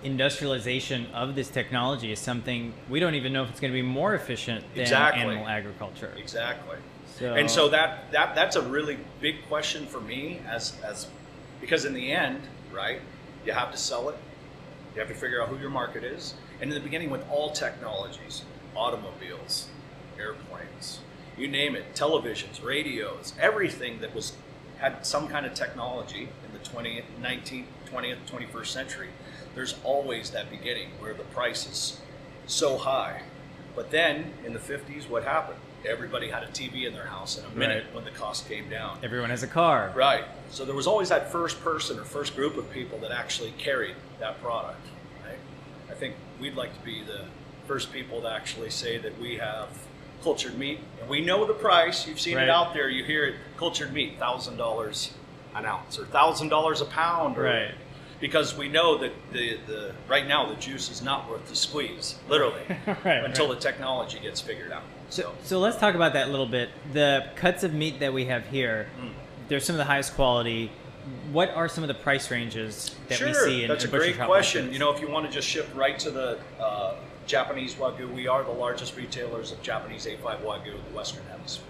Industrialization 0.04 1.06
of 1.12 1.34
this 1.34 1.48
technology 1.48 2.12
is 2.12 2.20
something 2.20 2.72
we 2.88 3.00
don't 3.00 3.16
even 3.16 3.32
know 3.32 3.42
if 3.42 3.50
it's 3.50 3.58
going 3.58 3.72
to 3.72 3.76
be 3.76 3.82
more 3.82 4.14
efficient 4.14 4.64
than 4.75 4.82
Exactly. 4.82 5.22
animal 5.22 5.48
agriculture. 5.48 6.12
Exactly. 6.16 6.76
So, 7.18 7.34
and 7.34 7.50
so 7.50 7.68
that, 7.70 8.12
that 8.12 8.37
that's 8.37 8.54
a 8.54 8.62
really 8.62 8.96
big 9.20 9.44
question 9.48 9.87
for 9.87 10.00
me 10.00 10.40
as 10.48 10.75
as 10.84 11.08
because 11.60 11.84
in 11.84 11.94
the 11.94 12.12
end, 12.12 12.40
right, 12.72 13.00
you 13.44 13.52
have 13.52 13.72
to 13.72 13.76
sell 13.76 14.08
it. 14.08 14.16
You 14.94 15.00
have 15.00 15.08
to 15.08 15.16
figure 15.16 15.42
out 15.42 15.48
who 15.48 15.58
your 15.58 15.70
market 15.70 16.04
is. 16.04 16.34
And 16.60 16.70
in 16.70 16.75
the 16.78 16.80
beginning 16.80 17.10
with 17.10 17.28
all 17.28 17.50
technologies, 17.50 18.42
automobiles, 18.76 19.66
airplanes, 20.18 21.00
you 21.38 21.49
name 21.49 21.75
it, 21.76 21.95
televisions, 21.95 22.62
radios, 22.64 23.33
everything 23.40 24.00
that 24.00 24.14
was 24.14 24.33
had 24.78 25.04
some 25.04 25.26
kind 25.28 25.45
of 25.45 25.54
technology 25.54 26.28
in 26.47 26.52
the 26.52 26.59
20th, 26.61 27.02
19th, 27.21 27.64
20th, 27.90 28.18
21st 28.30 28.66
century, 28.66 29.09
there's 29.54 29.75
always 29.83 30.30
that 30.30 30.50
beginning 30.50 30.88
where 31.00 31.14
the 31.14 31.25
price 31.25 31.66
is 31.68 32.00
so 32.47 32.76
high. 32.78 33.23
But 33.75 33.90
then 33.90 34.33
in 34.45 34.52
the 34.52 34.59
50s, 34.61 35.09
what 35.09 35.25
happened? 35.25 35.59
Everybody 35.88 36.28
had 36.28 36.42
a 36.45 36.47
TV 36.49 36.87
in 36.87 36.92
their 36.92 37.07
house 37.07 37.38
in 37.38 37.45
a 37.45 37.49
minute 37.50 37.85
Right. 37.87 37.95
when 37.95 38.04
the 38.04 38.11
cost 38.11 38.49
came 38.49 38.68
down. 38.68 38.99
everyone 39.02 39.30
has 39.30 39.42
a 39.42 39.47
car. 39.49 39.92
Right. 39.97 40.25
So 40.50 40.64
there 40.64 40.75
was 40.75 40.87
always 40.87 41.09
that 41.09 41.30
first 41.30 41.61
person 41.61 41.99
or 41.99 42.04
first 42.04 42.35
group 42.37 42.57
of 42.57 42.71
people 42.71 42.99
that 42.99 43.11
actually 43.11 43.52
carried 43.59 43.95
that 44.21 44.40
product. 44.42 44.85
Right. 45.25 45.38
I 45.90 45.95
think 45.95 46.14
we'd 46.40 46.54
like 46.57 46.76
to 46.78 46.85
be 46.85 47.02
the 47.02 47.23
first 47.66 47.92
people 47.92 48.21
to 48.23 48.28
actually 48.30 48.71
say 48.71 48.99
that 48.99 49.18
we 49.21 49.37
have 49.37 49.68
cultured 50.22 50.58
meat, 50.58 50.80
and 51.00 51.08
we 51.08 51.20
know 51.20 51.46
the 51.46 51.54
price. 51.54 52.06
You've 52.06 52.20
seen 52.20 52.37
Right. 52.37 52.44
it 52.44 52.50
out 52.50 52.75
there. 52.75 52.88
You 52.88 53.04
hear 53.04 53.25
it: 53.26 53.34
cultured 53.56 53.92
meat, 53.92 54.18
thousand 54.18 54.56
dollars 54.56 55.12
an 55.54 55.64
ounce 55.64 55.98
or 55.98 56.04
thousand 56.06 56.48
dollars 56.48 56.80
a 56.80 56.84
pound. 56.87 57.37
Or, 57.38 57.42
Right. 57.42 57.75
Because 58.20 58.56
we 58.56 58.68
know 58.68 58.98
that 58.98 59.12
the, 59.32 59.58
the 59.68 59.92
right 60.08 60.26
now 60.26 60.48
the 60.48 60.56
juice 60.56 60.90
is 60.90 61.02
not 61.02 61.30
worth 61.30 61.48
the 61.48 61.54
squeeze, 61.54 62.16
literally, 62.28 62.62
Right, 63.04 63.25
until 63.25 63.46
right. 63.48 63.54
the 63.54 63.60
technology 63.60 64.18
gets 64.18 64.40
figured 64.40 64.72
out. 64.72 64.82
So, 65.08 65.32
so 65.44 65.60
let's 65.60 65.76
talk 65.78 65.94
about 65.94 66.14
that 66.14 66.26
a 66.26 66.30
little 66.30 66.46
bit. 66.46 66.70
The 66.92 67.30
cuts 67.37 67.62
of 67.62 67.72
meat 67.75 68.00
that 68.00 68.12
we 68.12 68.25
have 68.25 68.44
here, 68.46 68.88
Mm. 69.00 69.12
they're 69.48 69.60
some 69.60 69.75
of 69.75 69.78
the 69.78 69.84
highest 69.84 70.14
quality. 70.16 70.72
What 71.30 71.50
are 71.54 71.68
some 71.68 71.84
of 71.84 71.88
the 71.88 71.94
price 71.94 72.28
ranges 72.30 72.94
that 73.08 73.18
sure, 73.18 73.28
we 73.28 73.34
see 73.34 73.62
in 73.62 73.68
that's 73.68 73.84
in 73.84 73.94
a 73.94 73.96
great 73.96 74.18
question. 74.18 74.64
like 74.64 74.72
You 74.72 74.78
know, 74.80 74.92
if 74.92 75.00
you 75.00 75.08
want 75.08 75.25
to 75.26 75.32
just 75.32 75.46
shift 75.48 75.72
right 75.76 75.96
to 76.00 76.10
the 76.10 76.38
uh, 76.60 76.96
Japanese 77.28 77.75
Wagyu, 77.75 78.11
we 78.14 78.26
are 78.26 78.42
the 78.42 78.50
largest 78.50 78.97
retailers 78.97 79.52
of 79.52 79.61
Japanese 79.61 80.06
A5 80.06 80.40
Wagyu 80.40 80.75
in 80.75 80.82
the 80.90 80.97
Western 80.97 81.25
Hemisphere. 81.30 81.66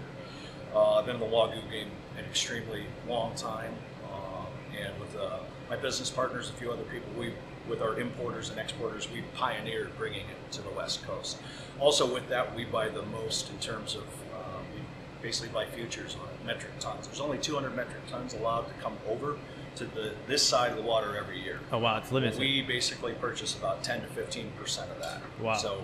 Uh, 0.73 0.93
I've 0.95 1.05
been 1.05 1.15
in 1.15 1.21
the 1.21 1.27
Wagyu 1.27 1.69
game 1.69 1.91
an 2.17 2.23
extremely 2.23 2.85
long 3.09 3.35
time, 3.35 3.73
uh, 4.09 4.45
and 4.81 4.97
with 5.01 5.13
uh, 5.17 5.39
my 5.69 5.75
business 5.75 6.09
partners, 6.09 6.49
a 6.49 6.53
few 6.53 6.71
other 6.71 6.83
people, 6.83 7.09
we 7.19 7.33
with 7.67 7.81
our 7.81 7.99
importers 7.99 8.49
and 8.49 8.57
exporters, 8.57 9.11
we 9.11 9.21
pioneered 9.35 9.95
bringing 9.97 10.21
it 10.21 10.51
to 10.53 10.61
the 10.61 10.69
West 10.71 11.05
Coast. 11.05 11.37
Also, 11.77 12.11
with 12.11 12.27
that, 12.29 12.55
we 12.55 12.63
buy 12.63 12.87
the 12.87 13.03
most 13.03 13.51
in 13.51 13.59
terms 13.59 13.95
of 13.95 14.03
uh, 14.33 14.59
we 14.73 14.81
basically 15.21 15.49
buy 15.49 15.65
futures 15.65 16.15
on 16.15 16.47
metric 16.47 16.71
tons. 16.79 17.05
There's 17.05 17.19
only 17.19 17.37
200 17.37 17.75
metric 17.75 18.07
tons 18.09 18.33
allowed 18.33 18.67
to 18.69 18.73
come 18.81 18.97
over 19.09 19.37
to 19.79 19.85
the 19.85 20.13
this 20.27 20.43
side 20.43 20.71
of 20.71 20.77
the 20.77 20.83
water 20.83 21.17
every 21.17 21.41
year. 21.41 21.59
Oh 21.71 21.79
wow, 21.79 21.97
it's 21.97 22.11
limited. 22.11 22.39
We 22.39 22.61
basically 22.61 23.13
purchase 23.13 23.55
about 23.55 23.83
10 23.83 24.01
to 24.01 24.07
15 24.07 24.51
percent 24.57 24.91
of 24.91 25.01
that. 25.01 25.21
Wow. 25.41 25.55
So 25.55 25.83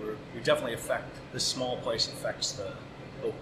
we're, 0.00 0.16
we 0.34 0.40
definitely 0.42 0.74
affect 0.74 1.08
this 1.32 1.44
small 1.44 1.78
place 1.78 2.06
affects 2.06 2.52
the, 2.52 2.72
the 3.22 3.32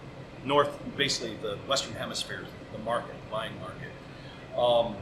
north, 0.45 0.71
basically 0.97 1.37
the 1.37 1.57
Western 1.69 1.95
Hemisphere, 1.95 2.45
the 2.73 2.79
market, 2.79 3.15
buying 3.31 3.53
market. 3.61 4.59
Um, 4.59 4.97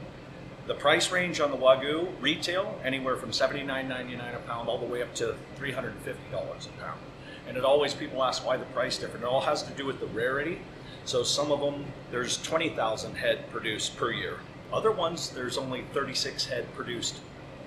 the 0.67 0.75
price 0.75 1.11
range 1.11 1.41
on 1.41 1.51
the 1.51 1.57
Wagyu 1.57 2.09
retail 2.21 2.79
anywhere 2.85 3.17
from 3.17 3.31
$79.99 3.31 4.37
a 4.37 4.39
pound 4.41 4.69
all 4.69 4.79
the 4.79 4.87
way 4.87 5.03
up 5.03 5.13
to 5.17 5.35
$350 5.59 5.93
a 6.33 6.81
pound. 6.81 7.01
And 7.49 7.57
it 7.57 7.65
always 7.65 7.93
people 7.93 8.23
ask 8.23 8.47
why 8.47 8.57
the 8.57 8.67
price 8.67 8.97
different. 8.97 9.25
It 9.25 9.27
all 9.27 9.41
has 9.41 9.65
to 9.65 9.73
do 9.73 9.85
with 9.85 9.99
the 9.99 10.07
rarity. 10.07 10.61
So 11.05 11.25
some 11.25 11.51
of 11.51 11.61
them 11.61 11.87
there's 12.13 12.41
20,000 12.43 13.17
head 13.17 13.51
produced 13.51 13.97
per 13.97 14.13
year. 14.13 14.39
Other 14.73 14.91
ones 14.93 15.31
there's 15.31 15.59
only 15.59 15.83
36 15.93 16.47
head 16.47 16.73
produced 16.75 17.17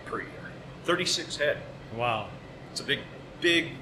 per 0.06 0.20
year. 0.22 0.30
36 0.86 1.38
head. 1.38 1.58
wow. 1.96 2.28
It's 2.72 2.80
a 2.82 2.84
big, 2.84 3.00
big 3.42 3.74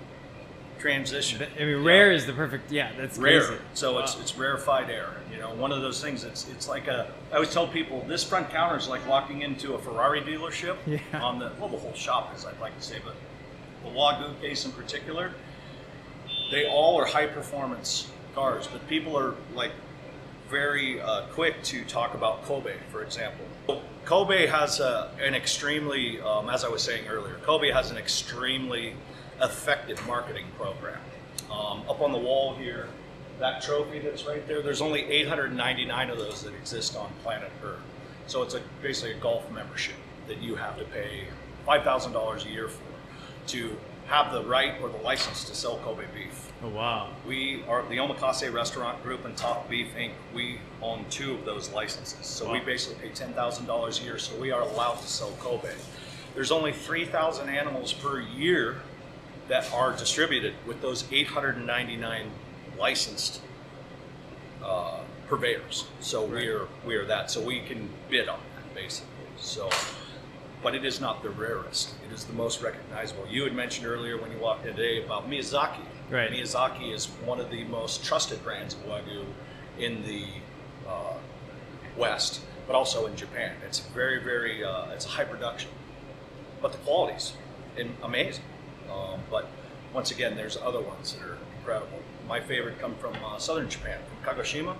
transition. 0.79 1.45
I 1.59 1.63
mean, 1.63 1.83
rare 1.83 2.11
is 2.11 2.25
the 2.25 2.33
perfect. 2.33 2.71
Yeah, 2.71 2.91
that's 2.97 3.17
rare. 3.17 3.41
crazy. 3.41 3.61
So 3.73 3.93
Wow. 3.95 3.99
it's 3.99 4.19
it's 4.19 4.35
rarefied 4.37 4.89
air. 4.89 5.15
You 5.31 5.37
know, 5.39 5.53
one 5.53 5.71
of 5.71 5.81
those 5.81 6.01
things. 6.01 6.23
It's 6.23 6.47
it's 6.49 6.67
like 6.67 6.87
a. 6.87 7.09
I 7.31 7.35
always 7.35 7.53
tell 7.53 7.67
people 7.67 8.03
this 8.07 8.23
front 8.23 8.49
counter 8.49 8.75
is 8.77 8.87
like 8.89 9.07
walking 9.07 9.43
into 9.43 9.75
a 9.75 9.79
Ferrari 9.79 10.21
dealership. 10.21 10.75
Yeah. 10.85 10.99
On 11.21 11.39
the 11.39 11.51
well, 11.59 11.69
the 11.69 11.77
whole 11.77 11.93
shop 11.93 12.35
is. 12.35 12.45
I'd 12.45 12.59
like 12.59 12.75
to 12.77 12.83
say, 12.83 12.97
but 13.03 13.15
the 13.83 13.97
Wagyu 13.97 14.39
case 14.41 14.65
in 14.65 14.71
particular, 14.73 15.31
they 16.51 16.67
all 16.67 16.99
are 16.99 17.05
high 17.05 17.27
performance 17.27 18.09
cars. 18.35 18.67
But 18.67 18.87
people 18.89 19.17
are 19.17 19.35
like 19.55 19.71
very 20.51 20.99
uh, 20.99 21.21
quick 21.31 21.63
to 21.63 21.83
talk 21.85 22.13
about 22.13 22.43
Kobe, 22.43 22.75
for 22.91 23.01
example. 23.01 23.45
Kobe 24.03 24.45
has 24.47 24.81
a, 24.81 25.09
an 25.21 25.33
extremely, 25.33 26.19
um, 26.21 26.49
as 26.49 26.65
I 26.65 26.69
was 26.69 26.83
saying 26.83 27.07
earlier, 27.07 27.35
Kobe 27.43 27.71
has 27.71 27.89
an 27.89 27.97
extremely 27.97 28.93
effective 29.41 30.05
marketing 30.05 30.45
program. 30.57 30.99
Um, 31.49 31.83
up 31.89 32.01
on 32.01 32.11
the 32.11 32.17
wall 32.17 32.53
here, 32.55 32.89
that 33.39 33.61
trophy 33.61 33.99
that's 33.99 34.25
right 34.25 34.45
there, 34.47 34.61
there's 34.61 34.81
only 34.81 35.03
899 35.03 36.09
of 36.09 36.17
those 36.17 36.43
that 36.43 36.53
exist 36.53 36.97
on 36.97 37.09
planet 37.23 37.51
Earth. 37.63 37.79
So 38.27 38.43
it's 38.43 38.53
a, 38.53 38.61
basically 38.81 39.13
a 39.13 39.19
golf 39.19 39.49
membership 39.51 39.95
that 40.27 40.41
you 40.41 40.55
have 40.55 40.77
to 40.77 40.83
pay 40.85 41.23
$5,000 41.67 42.45
a 42.45 42.49
year 42.49 42.67
for 42.67 42.83
to 43.47 43.75
have 44.07 44.31
the 44.31 44.43
right 44.43 44.73
or 44.81 44.89
the 44.89 44.97
license 44.97 45.45
to 45.45 45.55
sell 45.55 45.77
Kobe 45.79 46.05
beef. 46.13 46.50
Oh 46.63 46.69
wow. 46.69 47.09
We 47.27 47.63
are 47.67 47.81
the 47.89 47.97
Omakase 47.97 48.53
Restaurant 48.53 49.01
Group 49.01 49.25
and 49.25 49.35
Top 49.35 49.67
Beef 49.67 49.87
Inc. 49.95 50.11
We 50.33 50.59
own 50.81 51.05
two 51.09 51.33
of 51.33 51.43
those 51.43 51.71
licenses, 51.71 52.27
so 52.27 52.51
we 52.51 52.59
basically 52.59 53.07
pay 53.07 53.13
ten 53.13 53.33
thousand 53.33 53.65
dollars 53.65 53.99
a 53.99 54.03
year. 54.03 54.19
So 54.19 54.39
we 54.39 54.51
are 54.51 54.61
allowed 54.61 54.99
to 55.01 55.07
sell 55.07 55.31
Kobe. 55.39 55.73
There's 56.35 56.51
only 56.51 56.71
three 56.71 57.05
thousand 57.05 57.49
animals 57.49 57.93
per 57.93 58.19
year 58.19 58.77
that 59.47 59.73
are 59.73 59.91
distributed 59.91 60.53
with 60.67 60.81
those 60.81 61.03
899 61.11 62.31
licensed 62.79 63.41
uh, 64.63 64.99
purveyors. 65.27 65.87
So 65.99 66.23
we 66.23 66.47
are 66.47 66.67
we 66.85 66.95
are 66.95 67.05
that. 67.05 67.31
So 67.31 67.41
we 67.41 67.61
can 67.61 67.89
bid 68.07 68.29
on 68.29 68.39
that 68.55 68.75
basically. 68.75 69.09
So, 69.39 69.67
but 70.61 70.75
it 70.75 70.85
is 70.85 71.01
not 71.01 71.23
the 71.23 71.31
rarest. 71.31 71.95
It 72.07 72.13
is 72.13 72.25
the 72.25 72.33
most 72.33 72.61
recognizable. 72.61 73.25
You 73.27 73.45
had 73.45 73.55
mentioned 73.55 73.87
earlier 73.87 74.21
when 74.21 74.31
you 74.31 74.37
walked 74.37 74.67
in 74.67 74.75
today 74.75 75.03
about 75.03 75.27
Miyazaki. 75.27 75.81
Right. 76.11 76.29
Miyazaki 76.29 76.93
is 76.93 77.05
one 77.25 77.39
of 77.39 77.49
the 77.49 77.63
most 77.65 78.03
trusted 78.03 78.43
brands 78.43 78.73
of 78.73 78.81
wagyu 78.85 79.23
in 79.79 80.03
the 80.03 80.25
uh, 80.87 81.13
West, 81.97 82.41
but 82.67 82.75
also 82.75 83.05
in 83.05 83.15
Japan. 83.15 83.55
It's 83.65 83.79
very 83.79 84.21
very 84.21 84.63
uh, 84.63 84.91
it's 84.91 85.05
a 85.05 85.09
high 85.09 85.23
production, 85.23 85.71
but 86.61 86.73
the 86.73 86.77
quality's 86.79 87.33
in, 87.77 87.93
amazing. 88.03 88.43
Um, 88.91 89.21
but 89.29 89.47
once 89.93 90.11
again, 90.11 90.35
there's 90.35 90.57
other 90.57 90.81
ones 90.81 91.13
that 91.13 91.23
are 91.23 91.37
incredible. 91.57 91.99
My 92.27 92.41
favorite 92.41 92.77
come 92.79 92.95
from 92.95 93.15
uh, 93.23 93.37
southern 93.37 93.69
Japan, 93.69 93.99
from 94.09 94.35
Kagoshima, 94.35 94.75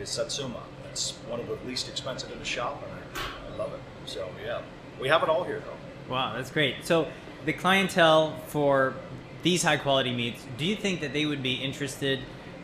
is 0.00 0.08
Satsuma. 0.08 0.62
It's 0.90 1.12
one 1.28 1.40
of 1.40 1.46
the 1.46 1.58
least 1.66 1.90
expensive 1.90 2.32
in 2.32 2.38
the 2.38 2.44
shop, 2.44 2.82
and 2.82 2.92
I, 2.92 3.52
I 3.52 3.56
love 3.56 3.74
it. 3.74 3.80
So 4.06 4.28
yeah, 4.42 4.62
we 4.98 5.08
have 5.08 5.22
it 5.22 5.28
all 5.28 5.44
here 5.44 5.60
though. 5.60 6.12
Wow, 6.12 6.32
that's 6.34 6.50
great. 6.50 6.76
So, 6.82 7.06
the 7.46 7.52
clientele 7.52 8.36
for 8.48 8.94
these 9.42 9.62
high 9.62 9.76
quality 9.76 10.14
meats, 10.14 10.44
do 10.58 10.64
you 10.64 10.76
think 10.76 11.00
that 11.00 11.12
they 11.12 11.26
would 11.26 11.42
be 11.42 11.54
interested 11.54 12.20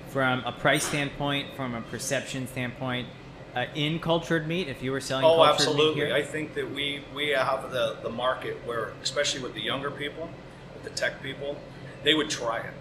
from 0.08 0.42
a 0.44 0.52
price 0.52 0.84
standpoint, 0.84 1.54
from 1.54 1.74
a 1.74 1.80
perception 1.82 2.46
standpoint, 2.46 3.08
uh, 3.54 3.66
in 3.74 3.98
cultured 3.98 4.46
meat? 4.46 4.68
If 4.68 4.82
you 4.82 4.92
were 4.92 5.00
selling 5.00 5.24
it? 5.24 5.28
Oh, 5.28 5.36
cultured 5.36 5.54
absolutely. 5.54 6.04
meat 6.04 6.12
I 6.12 6.22
think 6.22 6.54
that 6.54 6.70
we 6.70 7.02
we 7.14 7.28
have 7.30 7.70
the 7.70 7.96
the 8.02 8.10
market 8.10 8.56
where, 8.64 8.92
especially 9.02 9.42
with 9.42 9.54
the 9.54 9.62
younger 9.62 9.90
people, 9.90 10.28
with 10.74 10.84
the 10.84 10.90
tech 10.90 11.22
people, 11.22 11.56
they 12.02 12.14
would 12.14 12.30
try 12.30 12.58
it 12.58 12.74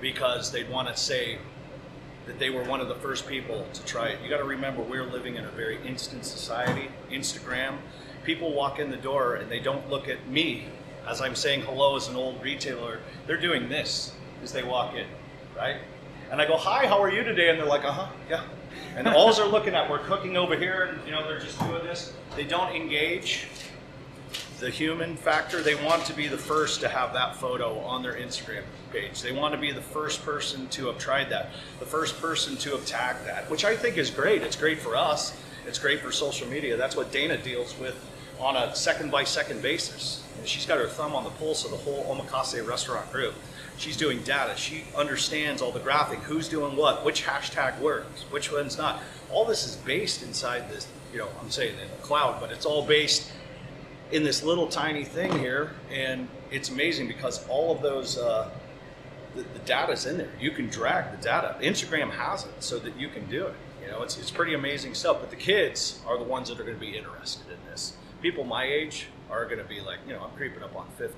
because 0.00 0.50
they'd 0.50 0.68
want 0.68 0.88
to 0.88 0.96
say 0.96 1.38
that 2.26 2.38
they 2.38 2.50
were 2.50 2.64
one 2.64 2.80
of 2.80 2.88
the 2.88 2.94
first 2.96 3.26
people 3.26 3.66
to 3.72 3.84
try 3.84 4.08
it. 4.08 4.18
You 4.22 4.30
got 4.30 4.38
to 4.38 4.44
remember, 4.44 4.82
we're 4.82 5.04
living 5.04 5.36
in 5.36 5.44
a 5.44 5.50
very 5.50 5.78
instant 5.86 6.24
society. 6.24 6.88
Instagram, 7.10 7.76
people 8.24 8.52
walk 8.52 8.78
in 8.78 8.90
the 8.90 8.96
door 8.96 9.36
and 9.36 9.50
they 9.50 9.60
don't 9.60 9.88
look 9.90 10.08
at 10.08 10.26
me 10.28 10.66
as 11.06 11.20
I'm 11.20 11.34
saying 11.34 11.62
hello 11.62 11.96
as 11.96 12.08
an 12.08 12.16
old 12.16 12.42
retailer. 12.42 13.00
They're 13.26 13.40
doing 13.40 13.68
this 13.68 14.12
as 14.42 14.52
they 14.52 14.62
walk 14.62 14.94
in, 14.94 15.06
right? 15.56 15.76
And 16.30 16.40
I 16.40 16.46
go, 16.46 16.56
"Hi, 16.56 16.86
how 16.86 17.02
are 17.02 17.10
you 17.10 17.22
today?" 17.22 17.50
And 17.50 17.58
they're 17.58 17.66
like, 17.66 17.84
"Uh 17.84 17.92
huh, 17.92 18.08
yeah." 18.28 18.44
And 18.96 19.08
all 19.08 19.32
they're 19.32 19.46
looking 19.46 19.74
at, 19.74 19.90
we're 19.90 19.98
cooking 19.98 20.36
over 20.36 20.56
here, 20.56 20.84
and 20.84 21.04
you 21.06 21.12
know 21.12 21.26
they're 21.26 21.40
just 21.40 21.58
doing 21.60 21.84
this. 21.84 22.12
They 22.36 22.44
don't 22.44 22.74
engage 22.74 23.48
the 24.60 24.70
human 24.70 25.16
factor. 25.16 25.60
They 25.60 25.74
want 25.74 26.04
to 26.06 26.12
be 26.12 26.28
the 26.28 26.38
first 26.38 26.80
to 26.80 26.88
have 26.88 27.12
that 27.12 27.36
photo 27.36 27.78
on 27.80 28.02
their 28.02 28.14
Instagram 28.14 28.62
page. 28.92 29.20
They 29.20 29.32
want 29.32 29.54
to 29.54 29.60
be 29.60 29.72
the 29.72 29.80
first 29.80 30.24
person 30.24 30.68
to 30.68 30.86
have 30.86 30.98
tried 30.98 31.28
that, 31.30 31.50
the 31.80 31.86
first 31.86 32.20
person 32.20 32.56
to 32.58 32.70
have 32.70 32.86
tagged 32.86 33.26
that, 33.26 33.50
which 33.50 33.64
I 33.64 33.76
think 33.76 33.98
is 33.98 34.10
great. 34.10 34.42
It's 34.42 34.56
great 34.56 34.78
for 34.78 34.96
us. 34.96 35.36
It's 35.66 35.78
great 35.78 36.00
for 36.00 36.12
social 36.12 36.48
media. 36.48 36.76
That's 36.76 36.96
what 36.96 37.10
Dana 37.10 37.36
deals 37.36 37.76
with 37.78 37.96
on 38.38 38.56
a 38.56 38.74
second 38.74 39.10
by 39.10 39.24
second 39.24 39.62
basis. 39.62 40.22
She's 40.44 40.66
got 40.66 40.78
her 40.78 40.86
thumb 40.86 41.14
on 41.14 41.24
the 41.24 41.30
pulse 41.30 41.64
of 41.64 41.70
the 41.70 41.76
whole 41.78 42.04
omakase 42.04 42.66
restaurant 42.66 43.10
group. 43.10 43.34
She's 43.76 43.96
doing 43.96 44.22
data. 44.22 44.54
She 44.56 44.84
understands 44.96 45.60
all 45.60 45.72
the 45.72 45.80
graphic, 45.80 46.20
who's 46.20 46.48
doing 46.48 46.76
what, 46.76 47.04
which 47.04 47.24
hashtag 47.24 47.78
works, 47.80 48.22
which 48.30 48.52
one's 48.52 48.78
not. 48.78 49.02
All 49.32 49.44
this 49.44 49.66
is 49.66 49.76
based 49.76 50.22
inside 50.22 50.70
this, 50.70 50.86
you 51.12 51.18
know, 51.18 51.28
I'm 51.40 51.50
saying 51.50 51.74
in 51.80 51.88
the 51.88 52.02
cloud, 52.02 52.40
but 52.40 52.52
it's 52.52 52.66
all 52.66 52.86
based 52.86 53.32
in 54.12 54.22
this 54.22 54.42
little 54.42 54.68
tiny 54.68 55.04
thing 55.04 55.36
here. 55.38 55.72
And 55.90 56.28
it's 56.50 56.68
amazing 56.68 57.08
because 57.08 57.46
all 57.48 57.74
of 57.74 57.82
those, 57.82 58.16
uh, 58.16 58.50
the, 59.34 59.42
the 59.42 59.58
data's 59.60 60.06
in 60.06 60.18
there. 60.18 60.30
You 60.38 60.52
can 60.52 60.68
drag 60.68 61.10
the 61.10 61.22
data. 61.22 61.56
Instagram 61.60 62.10
has 62.10 62.44
it 62.44 62.62
so 62.62 62.78
that 62.78 62.96
you 62.96 63.08
can 63.08 63.26
do 63.28 63.46
it. 63.46 63.54
You 63.82 63.90
know, 63.90 64.02
it's, 64.02 64.18
it's 64.18 64.30
pretty 64.30 64.54
amazing 64.54 64.94
stuff. 64.94 65.18
But 65.20 65.30
the 65.30 65.36
kids 65.36 66.00
are 66.06 66.16
the 66.16 66.24
ones 66.24 66.48
that 66.48 66.60
are 66.60 66.64
going 66.64 66.76
to 66.76 66.80
be 66.80 66.96
interested 66.96 67.50
in 67.50 67.58
this. 67.70 67.96
People 68.24 68.44
my 68.44 68.64
age 68.64 69.08
are 69.30 69.44
going 69.44 69.58
to 69.58 69.64
be 69.64 69.82
like, 69.82 69.98
you 70.06 70.14
know, 70.14 70.22
I'm 70.22 70.34
creeping 70.34 70.62
up 70.62 70.74
on 70.74 70.86
50. 70.96 71.14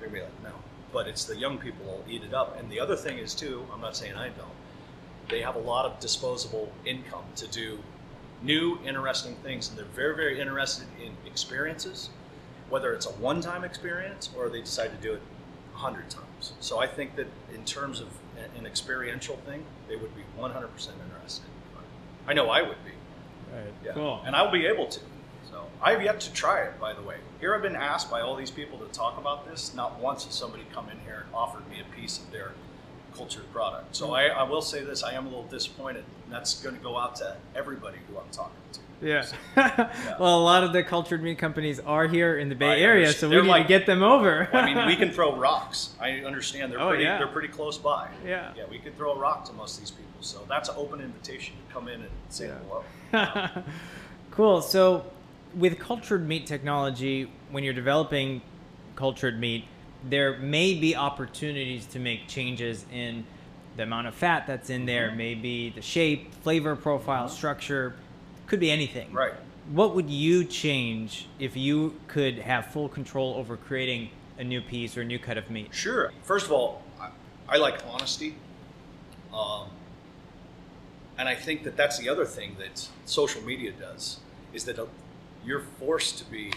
They're 0.00 0.08
going 0.08 0.10
to 0.10 0.14
be 0.16 0.22
like, 0.22 0.42
no. 0.42 0.58
But 0.92 1.06
it's 1.06 1.24
the 1.24 1.36
young 1.36 1.56
people 1.56 1.86
will 1.86 2.04
eat 2.08 2.24
it 2.24 2.34
up. 2.34 2.58
And 2.58 2.68
the 2.68 2.80
other 2.80 2.96
thing 2.96 3.18
is, 3.18 3.32
too, 3.32 3.64
I'm 3.72 3.80
not 3.80 3.96
saying 3.96 4.16
I 4.16 4.30
don't, 4.30 4.50
they 5.28 5.40
have 5.40 5.54
a 5.54 5.60
lot 5.60 5.84
of 5.84 6.00
disposable 6.00 6.72
income 6.84 7.22
to 7.36 7.46
do 7.46 7.78
new, 8.42 8.76
interesting 8.84 9.36
things. 9.44 9.68
And 9.68 9.78
they're 9.78 9.84
very, 9.84 10.16
very 10.16 10.40
interested 10.40 10.88
in 11.00 11.12
experiences, 11.30 12.10
whether 12.70 12.92
it's 12.92 13.06
a 13.06 13.10
one 13.10 13.40
time 13.40 13.62
experience 13.62 14.30
or 14.36 14.48
they 14.48 14.62
decide 14.62 14.90
to 14.90 14.96
do 14.96 15.12
it 15.12 15.22
a 15.76 15.78
hundred 15.78 16.10
times. 16.10 16.54
So 16.58 16.80
I 16.80 16.88
think 16.88 17.14
that 17.14 17.28
in 17.54 17.64
terms 17.64 18.00
of 18.00 18.08
an 18.58 18.66
experiential 18.66 19.36
thing, 19.46 19.64
they 19.88 19.94
would 19.94 20.12
be 20.16 20.22
100% 20.36 20.52
interested. 20.74 21.46
I 22.26 22.32
know 22.32 22.50
I 22.50 22.62
would 22.62 22.84
be. 22.84 22.90
Right. 23.54 23.72
Yeah. 23.84 23.92
Cool. 23.92 24.22
And 24.26 24.34
I'll 24.34 24.50
be 24.50 24.66
able 24.66 24.86
to. 24.86 25.00
So 25.52 25.66
I've 25.82 26.02
yet 26.02 26.18
to 26.20 26.32
try 26.32 26.62
it, 26.62 26.80
by 26.80 26.94
the 26.94 27.02
way. 27.02 27.16
Here 27.38 27.54
I've 27.54 27.60
been 27.62 27.76
asked 27.76 28.10
by 28.10 28.22
all 28.22 28.34
these 28.34 28.50
people 28.50 28.78
to 28.78 28.86
talk 28.86 29.18
about 29.18 29.46
this. 29.48 29.74
Not 29.74 30.00
once 30.00 30.24
has 30.24 30.34
somebody 30.34 30.64
come 30.72 30.88
in 30.88 30.98
here 31.00 31.24
and 31.26 31.34
offered 31.34 31.68
me 31.68 31.76
a 31.80 31.94
piece 31.94 32.18
of 32.18 32.30
their 32.32 32.52
cultured 33.14 33.52
product. 33.52 33.94
So 33.94 34.08
mm. 34.08 34.14
I, 34.14 34.28
I 34.28 34.42
will 34.44 34.62
say 34.62 34.82
this: 34.82 35.02
I 35.02 35.12
am 35.12 35.26
a 35.26 35.28
little 35.28 35.44
disappointed, 35.44 36.04
and 36.24 36.32
that's 36.32 36.62
going 36.62 36.74
to 36.74 36.80
go 36.82 36.96
out 36.96 37.16
to 37.16 37.36
everybody 37.54 37.98
who 38.08 38.16
I'm 38.18 38.30
talking 38.32 38.56
to. 38.72 38.80
Yeah. 39.02 39.26
well, 39.56 40.38
a 40.38 40.44
lot 40.44 40.62
of 40.62 40.72
the 40.72 40.84
cultured 40.84 41.24
meat 41.24 41.36
companies 41.36 41.80
are 41.80 42.06
here 42.06 42.38
in 42.38 42.48
the 42.48 42.54
Bay 42.54 42.66
I 42.66 42.78
Area, 42.78 43.06
understand. 43.08 43.20
so 43.20 43.28
we 43.28 43.34
They're 43.34 43.42
need 43.42 43.48
like- 43.48 43.62
to 43.64 43.68
get 43.68 43.84
them 43.84 44.00
over. 44.04 44.48
I 44.52 44.64
mean, 44.64 44.86
we 44.86 44.94
can 44.94 45.10
throw 45.16 45.34
rocks. 45.34 45.90
I 46.00 46.20
understand 46.20 46.70
they're 46.70 46.80
Oh, 46.80 46.90
pretty. 46.90 47.02
yeah. 47.02 47.18
They're 47.18 47.26
pretty 47.26 47.48
close 47.48 47.76
by. 47.76 48.08
Yeah. 48.24 48.52
Yeah, 48.56 48.62
we 48.70 48.78
could 48.78 48.96
throw 48.96 49.10
a 49.10 49.18
rock 49.18 49.44
to 49.46 49.52
most 49.54 49.74
of 49.74 49.80
these 49.80 49.90
people. 49.90 50.12
So 50.20 50.42
that's 50.48 50.68
an 50.68 50.76
open 50.78 51.00
invitation 51.00 51.56
to 51.66 51.74
come 51.74 51.88
in 51.88 52.02
and 52.02 52.10
say 52.28 52.46
Yeah. 53.12 53.48
hello. 53.50 53.62
cool. 54.30 54.62
So, 54.62 55.04
with 55.54 55.78
cultured 55.78 56.26
meat 56.26 56.46
technology, 56.46 57.30
when 57.50 57.64
you're 57.64 57.74
developing 57.74 58.42
cultured 58.96 59.38
meat, 59.38 59.64
there 60.08 60.36
may 60.38 60.74
be 60.74 60.96
opportunities 60.96 61.86
to 61.86 61.98
make 61.98 62.26
changes 62.28 62.84
in 62.92 63.24
the 63.76 63.84
amount 63.84 64.06
of 64.06 64.14
fat 64.14 64.46
that's 64.46 64.68
in 64.68 64.84
there, 64.84 65.10
Mhm. 65.10 65.16
maybe 65.16 65.70
the 65.70 65.82
shape, 65.82 66.34
flavor 66.42 66.76
profile, 66.76 67.28
structure, 67.28 67.94
could 68.46 68.60
be 68.60 68.70
anything. 68.70 69.12
Right. 69.12 69.32
What 69.70 69.94
would 69.94 70.10
you 70.10 70.44
change 70.44 71.26
if 71.38 71.56
you 71.56 71.98
could 72.08 72.38
have 72.38 72.66
full 72.66 72.88
control 72.88 73.34
over 73.34 73.56
creating 73.56 74.10
a 74.38 74.44
new 74.44 74.60
piece 74.60 74.96
or 74.96 75.02
a 75.02 75.04
new 75.04 75.18
cut 75.18 75.38
of 75.38 75.50
meat? 75.50 75.68
Sure. 75.72 76.12
First 76.22 76.46
of 76.46 76.52
all, 76.52 76.82
I, 77.00 77.10
I 77.48 77.56
like 77.56 77.80
honesty. 77.88 78.34
Um, 79.32 79.68
and 81.16 81.28
I 81.28 81.34
think 81.34 81.62
that 81.62 81.76
that's 81.76 81.98
the 81.98 82.08
other 82.08 82.26
thing 82.26 82.56
that 82.58 82.88
social 83.06 83.40
media 83.42 83.72
does 83.72 84.18
is 84.52 84.64
that 84.64 84.78
you're 85.44 85.64
forced 85.78 86.18
to 86.18 86.24
be 86.24 86.52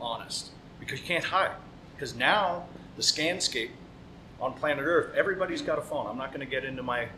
honest 0.00 0.50
because 0.80 1.00
you 1.00 1.06
can't 1.06 1.24
hide. 1.24 1.52
Because 1.94 2.14
now 2.14 2.66
the 2.96 3.02
scanscape 3.02 3.70
on 4.40 4.54
planet 4.54 4.84
Earth, 4.84 5.14
everybody's 5.14 5.62
got 5.62 5.78
a 5.78 5.82
phone. 5.82 6.06
I'm 6.06 6.18
not 6.18 6.28
going 6.28 6.40
to 6.40 6.50
get 6.50 6.64
into 6.64 6.82
my 6.82 7.08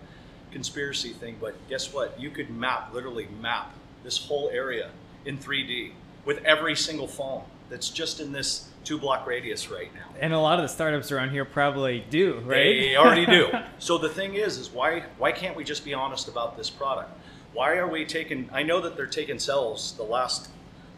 conspiracy 0.52 1.12
thing, 1.12 1.36
but 1.40 1.54
guess 1.68 1.92
what? 1.92 2.18
You 2.20 2.30
could 2.30 2.50
map, 2.50 2.92
literally 2.92 3.28
map 3.40 3.72
this 4.02 4.18
whole 4.18 4.50
area 4.52 4.90
in 5.24 5.38
3D 5.38 5.92
with 6.24 6.44
every 6.44 6.76
single 6.76 7.08
phone 7.08 7.42
that's 7.70 7.88
just 7.88 8.20
in 8.20 8.32
this 8.32 8.68
two 8.84 8.98
block 8.98 9.26
radius 9.26 9.70
right 9.70 9.92
now. 9.94 10.06
And 10.20 10.32
a 10.32 10.38
lot 10.38 10.58
of 10.58 10.62
the 10.64 10.68
startups 10.68 11.10
around 11.10 11.30
here 11.30 11.44
probably 11.44 12.04
do, 12.10 12.40
right? 12.44 12.78
They 12.78 12.96
already 12.96 13.26
do. 13.26 13.48
So 13.78 13.98
the 13.98 14.08
thing 14.08 14.34
is, 14.34 14.56
is 14.56 14.70
why 14.70 15.04
why 15.18 15.32
can't 15.32 15.56
we 15.56 15.64
just 15.64 15.84
be 15.84 15.92
honest 15.92 16.28
about 16.28 16.56
this 16.56 16.70
product? 16.70 17.10
Why 17.52 17.76
are 17.76 17.88
we 17.88 18.04
taking? 18.04 18.48
I 18.52 18.62
know 18.62 18.80
that 18.80 18.96
they're 18.96 19.06
taking 19.06 19.38
cells. 19.38 19.94
The 19.96 20.02
last 20.02 20.48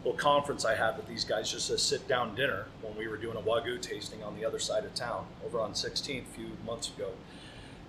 little 0.07 0.19
conference 0.19 0.63
I 0.63 0.75
had 0.75 0.95
with 0.95 1.07
these 1.07 1.25
guys, 1.25 1.51
just 1.51 1.69
a 1.69 1.77
sit 1.77 2.07
down 2.07 2.33
dinner 2.33 2.67
when 2.81 2.95
we 2.95 3.09
were 3.09 3.17
doing 3.17 3.35
a 3.35 3.41
wagyu 3.41 3.81
tasting 3.81 4.23
on 4.23 4.37
the 4.37 4.45
other 4.45 4.59
side 4.59 4.85
of 4.85 4.95
town, 4.95 5.25
over 5.45 5.59
on 5.59 5.73
16th, 5.73 6.21
a 6.21 6.25
few 6.33 6.51
months 6.65 6.89
ago. 6.89 7.09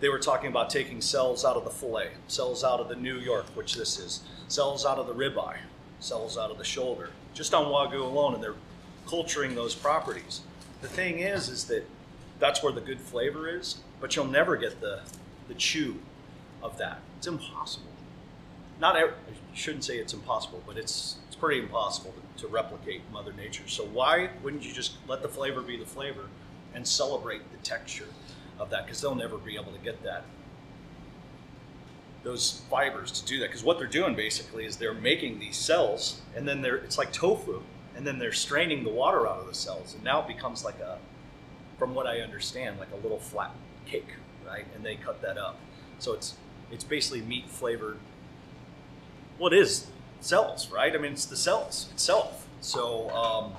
They 0.01 0.09
were 0.09 0.19
talking 0.19 0.51
about 0.51 0.69
taking 0.69 1.01
cells 1.01 1.45
out 1.45 1.57
of 1.57 1.63
the 1.63 1.71
fillet, 1.71 2.11
cells 2.27 2.65
out 2.65 2.81
of 2.81 2.89
the 2.89 2.97
New 2.97 3.19
York, 3.19 3.47
which 3.55 3.77
this 3.77 4.01
is, 4.01 4.23
cells 4.49 4.85
out 4.85 4.99
of 4.99 5.07
the 5.07 5.15
ribeye, 5.15 5.59
cells 6.01 6.37
out 6.37 6.51
of 6.51 6.59
the 6.59 6.65
shoulder, 6.65 7.11
just 7.35 7.55
on 7.55 7.67
wagyu 7.67 8.01
alone, 8.01 8.35
and 8.35 8.43
they're 8.43 8.55
culturing 9.07 9.55
those 9.55 9.77
properties. 9.77 10.41
The 10.83 10.89
thing 10.89 11.21
is, 11.21 11.49
is 11.49 11.65
that 11.67 11.89
that's 12.41 12.65
where 12.65 12.73
the 12.73 12.81
good 12.81 13.01
flavor 13.01 13.49
is, 13.49 13.79
but 14.01 14.17
you'll 14.17 14.27
never 14.27 14.57
get 14.57 14.81
the 14.81 15.03
the 15.47 15.55
chew 15.55 15.97
of 16.63 16.77
that. 16.79 17.01
It's 17.17 17.27
impossible. 17.27 17.87
Not 18.81 18.97
I 18.97 19.09
shouldn't 19.55 19.85
say 19.85 19.97
it's 19.97 20.13
impossible, 20.13 20.63
but 20.67 20.77
it's 20.77 21.17
pretty 21.39 21.61
impossible 21.61 22.15
to, 22.37 22.43
to 22.43 22.49
replicate 22.49 23.03
Mother 23.13 23.33
Nature. 23.33 23.67
So 23.67 23.85
why 23.85 24.31
wouldn't 24.43 24.65
you 24.65 24.73
just 24.73 24.97
let 25.07 25.23
the 25.23 25.29
flavor 25.29 25.61
be 25.61 25.77
the 25.77 25.87
flavor 25.87 26.27
and 26.75 26.87
celebrate 26.87 27.43
the 27.51 27.59
texture 27.59 28.09
of 28.59 28.71
that? 28.71 28.85
Because 28.85 29.01
they'll 29.01 29.15
never 29.15 29.39
be 29.39 29.55
able 29.55 29.73
to 29.73 29.79
get 29.79 30.03
that 30.05 30.25
those 32.23 32.63
fibers 32.69 33.11
to 33.13 33.25
do 33.25 33.39
that. 33.41 33.47
Because 33.47 33.65
what 33.65 33.79
they're 33.79 33.87
doing 33.87 34.15
basically 34.15 34.65
is 34.65 34.77
they're 34.77 34.95
making 34.95 35.39
these 35.39 35.57
cells, 35.57 36.21
and 36.37 36.47
then 36.47 36.61
they're 36.61 36.77
it's 36.77 36.99
like 36.99 37.13
tofu, 37.13 37.63
and 37.97 38.07
then 38.07 38.19
they're 38.19 38.33
straining 38.33 38.85
the 38.85 38.91
water 38.91 39.27
out 39.27 39.41
of 39.41 39.47
the 39.47 39.55
cells, 39.55 39.95
and 39.95 40.05
now 40.05 40.21
it 40.21 40.29
becomes 40.29 40.65
like 40.65 40.79
a 40.81 40.99
from 41.79 41.95
what 41.95 42.07
I 42.07 42.21
understand, 42.21 42.79
like 42.79 42.91
a 42.93 42.97
little 42.97 43.21
flat 43.21 43.53
cake, 43.87 44.09
right? 44.47 44.67
And 44.75 44.85
they 44.85 44.97
cut 44.97 45.23
that 45.23 45.39
up. 45.39 45.59
So 45.99 46.13
it's 46.13 46.37
it's 46.71 46.85
basically 46.85 47.23
meat 47.23 47.49
flavored. 47.49 47.99
It 49.41 49.53
is 49.53 49.87
cells, 50.21 50.71
right? 50.71 50.95
I 50.95 50.99
mean, 50.99 51.13
it's 51.13 51.27
the 51.27 51.37
cells 51.37 51.89
itself. 51.93 52.47
So 52.61 53.09
um, 53.11 53.53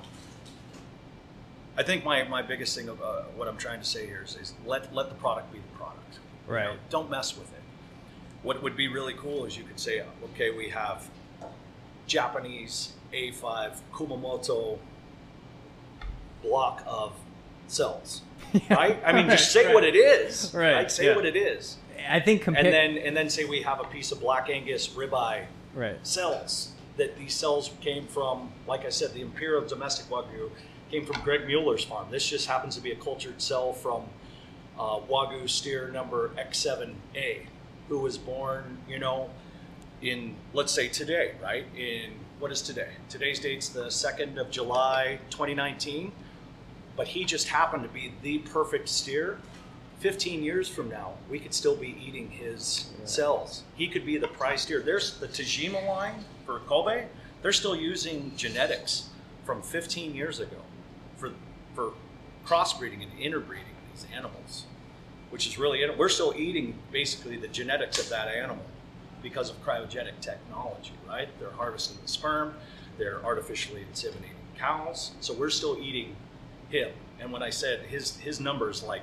I 1.76 1.82
think 1.82 2.04
my, 2.04 2.22
my 2.24 2.42
biggest 2.42 2.76
thing 2.76 2.88
of 2.88 3.00
uh, 3.02 3.22
what 3.36 3.48
I'm 3.48 3.56
trying 3.56 3.80
to 3.80 3.86
say 3.86 4.06
here 4.06 4.22
is, 4.24 4.36
is 4.36 4.54
let 4.66 4.94
let 4.94 5.08
the 5.08 5.14
product 5.14 5.52
be 5.52 5.58
the 5.58 5.78
product. 5.78 6.18
You 6.46 6.52
know, 6.54 6.58
Right. 6.70 6.78
don't 6.90 7.08
mess 7.10 7.36
with 7.38 7.50
it. 7.52 7.60
What 8.42 8.62
would 8.62 8.76
be 8.76 8.88
really 8.88 9.14
cool 9.14 9.44
is 9.44 9.56
you 9.56 9.64
could 9.64 9.78
say, 9.78 10.02
okay, 10.24 10.50
we 10.50 10.68
have 10.70 11.08
Japanese 12.06 12.92
A5 13.12 13.78
Kumamoto 13.92 14.78
block 16.42 16.82
of 16.86 17.12
cells, 17.68 18.22
right? 18.70 18.98
I 19.04 19.12
mean, 19.12 19.28
just 19.30 19.52
say 19.52 19.66
Right. 19.66 19.74
what 19.74 19.84
it 19.84 19.94
is, 19.94 20.52
Right, 20.54 20.72
right? 20.74 20.90
Say 20.90 21.06
yeah. 21.06 21.14
what 21.16 21.26
it 21.26 21.36
is, 21.36 21.76
I 22.08 22.18
think 22.20 22.46
and 22.46 22.56
then 22.56 22.96
and 22.98 23.16
then 23.16 23.28
say 23.30 23.44
we 23.44 23.62
have 23.62 23.78
a 23.80 23.84
piece 23.84 24.10
of 24.10 24.20
Black 24.20 24.48
Angus 24.50 24.88
ribeye 24.88 25.44
right. 25.74 26.04
cells 26.06 26.72
that 26.96 27.16
these 27.16 27.34
cells 27.34 27.70
came 27.80 28.06
from. 28.06 28.52
Like 28.66 28.84
I 28.84 28.90
said, 28.90 29.14
the 29.14 29.22
Imperial 29.22 29.66
Domestic 29.66 30.06
Wagyu 30.10 30.50
came 30.90 31.06
from 31.06 31.20
Greg 31.22 31.46
Mueller's 31.46 31.84
farm. 31.84 32.08
This 32.10 32.28
just 32.28 32.46
happens 32.46 32.74
to 32.76 32.80
be 32.80 32.92
a 32.92 32.96
cultured 32.96 33.40
cell 33.40 33.72
from 33.72 34.04
uh, 34.78 34.98
Wagyu 35.00 35.48
steer 35.48 35.88
number 35.90 36.30
X7A, 36.30 37.46
who 37.88 37.98
was 37.98 38.18
born, 38.18 38.78
you 38.88 38.98
know, 38.98 39.30
in 40.02 40.34
let's 40.52 40.72
say 40.72 40.88
today, 40.88 41.34
right? 41.42 41.64
In 41.76 42.12
what 42.38 42.50
is 42.50 42.62
today? 42.62 42.88
Today's 43.08 43.38
date's 43.38 43.68
the 43.68 43.90
second 43.90 44.38
of 44.38 44.50
July, 44.50 45.18
2019. 45.30 46.12
But 46.96 47.08
he 47.08 47.24
just 47.24 47.48
happened 47.48 47.82
to 47.82 47.88
be 47.88 48.12
the 48.22 48.38
perfect 48.38 48.88
steer. 48.88 49.38
15 50.00 50.42
years 50.42 50.66
from 50.68 50.88
now, 50.88 51.12
we 51.30 51.38
could 51.38 51.52
still 51.54 51.76
be 51.76 51.94
eating 52.04 52.30
his 52.30 52.90
cells. 53.04 53.64
He 53.76 53.86
could 53.86 54.06
be 54.06 54.16
the 54.16 54.28
prize 54.28 54.62
steer. 54.62 54.80
There's 54.80 55.18
the 55.18 55.28
Tajima 55.28 55.86
line 55.86 56.24
for 56.46 56.60
Kobe. 56.60 57.06
They're 57.42 57.52
still 57.52 57.76
using 57.76 58.32
genetics 58.36 59.10
from 59.44 59.62
15 59.62 60.14
years 60.14 60.40
ago 60.40 60.56
for 61.16 61.32
for 61.74 61.92
crossbreeding 62.46 63.02
and 63.02 63.18
interbreeding 63.20 63.66
these 63.92 64.06
animals. 64.14 64.64
which 65.30 65.46
is 65.46 65.58
really 65.58 65.84
we're 65.96 66.08
still 66.08 66.34
eating 66.36 66.76
basically 66.90 67.36
the 67.36 67.48
genetics 67.48 67.98
of 68.00 68.08
that 68.08 68.26
animal 68.28 68.64
because 69.22 69.50
of 69.50 69.64
cryogenic 69.64 70.18
technology, 70.20 70.92
right? 71.08 71.28
They're 71.38 71.52
harvesting 71.52 71.98
the 72.02 72.08
sperm, 72.08 72.54
they're 72.98 73.24
artificially 73.24 73.84
inseminating 73.92 74.40
cows, 74.58 75.12
so 75.20 75.32
we're 75.34 75.50
still 75.50 75.78
eating 75.80 76.16
him. 76.70 76.90
And 77.20 77.32
when 77.32 77.42
I 77.42 77.50
said 77.50 77.80
his 77.82 78.16
his 78.16 78.40
numbers 78.40 78.82
like 78.82 79.02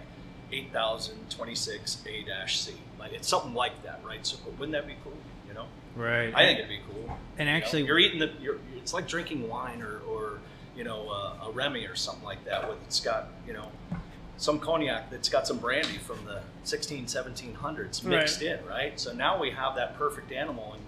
8026 0.51 1.97
A-C, 2.05 2.73
like 2.99 3.13
it's 3.13 3.27
something 3.27 3.53
like 3.53 3.83
that, 3.83 3.99
right? 4.03 4.25
So 4.25 4.37
but 4.43 4.57
wouldn't 4.59 4.73
that 4.73 4.87
be 4.87 4.95
cool? 5.03 5.13
You 5.47 5.53
know, 5.53 5.65
Right. 5.95 6.33
I 6.35 6.45
think 6.45 6.59
it'd 6.59 6.69
be 6.69 6.79
cool. 6.91 7.17
And 7.37 7.47
You 7.47 7.53
know, 7.53 7.57
actually- 7.57 7.85
you're 7.85 7.99
eating 7.99 8.19
the. 8.19 8.31
You're, 8.41 8.57
it's 8.75 8.93
like 8.93 9.07
drinking 9.07 9.47
wine 9.49 9.81
or, 9.81 9.99
or 10.07 10.39
you 10.75 10.83
know, 10.83 11.09
uh, 11.09 11.47
a 11.47 11.51
Remy 11.51 11.85
or 11.85 11.95
something 11.95 12.23
like 12.23 12.43
that. 12.45 12.67
With 12.69 12.77
it's 12.85 12.99
got 12.99 13.29
you 13.47 13.53
know, 13.53 13.69
some 14.37 14.59
cognac 14.59 15.09
that's 15.09 15.29
got 15.29 15.47
some 15.47 15.57
brandy 15.57 15.97
from 15.97 16.23
the 16.25 16.41
16, 16.63 17.05
1700s 17.07 18.03
mixed 18.03 18.41
in, 18.41 18.63
right? 18.65 18.99
So 18.99 19.11
now 19.13 19.39
we 19.39 19.49
have 19.51 19.75
that 19.75 19.97
perfect 19.97 20.31
animal, 20.31 20.73
and 20.73 20.81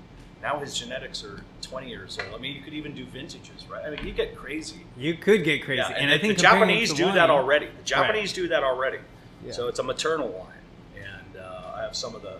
now 0.43 0.59
his 0.59 0.77
genetics 0.77 1.23
are 1.23 1.41
20 1.63 1.89
years 1.89 2.17
old. 2.19 2.35
I 2.35 2.37
mean, 2.41 2.55
you 2.55 2.61
could 2.61 2.73
even 2.73 2.93
do 2.93 3.05
vintages, 3.05 3.65
right? 3.69 3.83
I 3.85 3.89
mean, 3.89 4.05
you 4.05 4.13
get 4.13 4.35
crazy. 4.37 4.81
You 4.95 5.15
could 5.15 5.43
get 5.43 5.63
crazy, 5.63 5.79
Yeah, 5.79 5.89
and, 5.89 6.11
I 6.11 6.17
think 6.19 6.37
the 6.37 6.41
Japanese 6.43 6.93
do 6.93 7.05
wine- 7.05 7.15
that 7.15 7.29
already. 7.31 7.65
The 7.65 7.83
Japanese 7.83 8.31
do 8.33 8.47
that 8.49 8.63
already. 8.63 8.99
Yeah. 9.45 9.53
So 9.53 9.67
it's 9.67 9.79
a 9.79 9.83
maternal 9.83 10.29
line, 10.29 11.03
and 11.03 11.37
uh, 11.37 11.73
I 11.75 11.81
have 11.81 11.95
some 11.95 12.15
of 12.15 12.21
the 12.21 12.37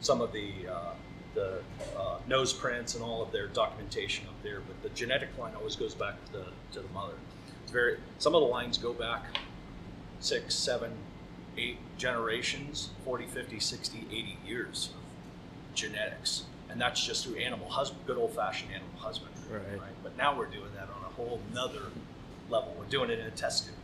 some 0.00 0.20
of 0.20 0.32
the 0.32 0.52
uh, 0.70 0.92
the 1.34 1.62
uh, 1.96 2.18
nose 2.28 2.52
prints 2.52 2.94
and 2.94 3.02
all 3.02 3.22
of 3.22 3.32
their 3.32 3.46
documentation 3.48 4.26
up 4.26 4.34
there. 4.42 4.60
But 4.60 4.82
the 4.82 4.90
genetic 4.90 5.30
line 5.38 5.54
always 5.56 5.76
goes 5.76 5.94
back 5.94 6.22
to 6.26 6.32
the 6.32 6.44
to 6.72 6.80
the 6.80 6.92
mother. 6.92 7.14
It's 7.62 7.72
very 7.72 7.98
some 8.18 8.34
of 8.34 8.42
the 8.42 8.48
lines 8.48 8.78
go 8.78 8.92
back 8.92 9.24
six, 10.22 10.54
seven, 10.54 10.92
eight 11.56 11.78
generations, 11.98 12.90
40, 13.04 13.26
50, 13.26 13.60
60, 13.60 14.06
80 14.10 14.38
years 14.46 14.90
of 14.94 15.74
genetics. 15.74 16.44
And 16.70 16.80
that's 16.80 17.04
just 17.04 17.26
through 17.26 17.36
animal 17.36 17.68
husband, 17.68 18.02
good 18.06 18.16
old 18.16 18.34
fashioned 18.34 18.72
animal 18.72 18.96
husbandry. 18.96 19.32
Right. 19.50 19.80
But 20.02 20.16
now 20.16 20.36
we're 20.36 20.46
doing 20.46 20.70
that 20.74 20.84
on 20.84 21.02
a 21.04 21.12
whole 21.14 21.40
nother 21.52 21.82
level. 22.48 22.74
We're 22.78 22.86
doing 22.86 23.10
it 23.10 23.18
in 23.18 23.26
a 23.26 23.30
test 23.30 23.66
tube. 23.66 23.74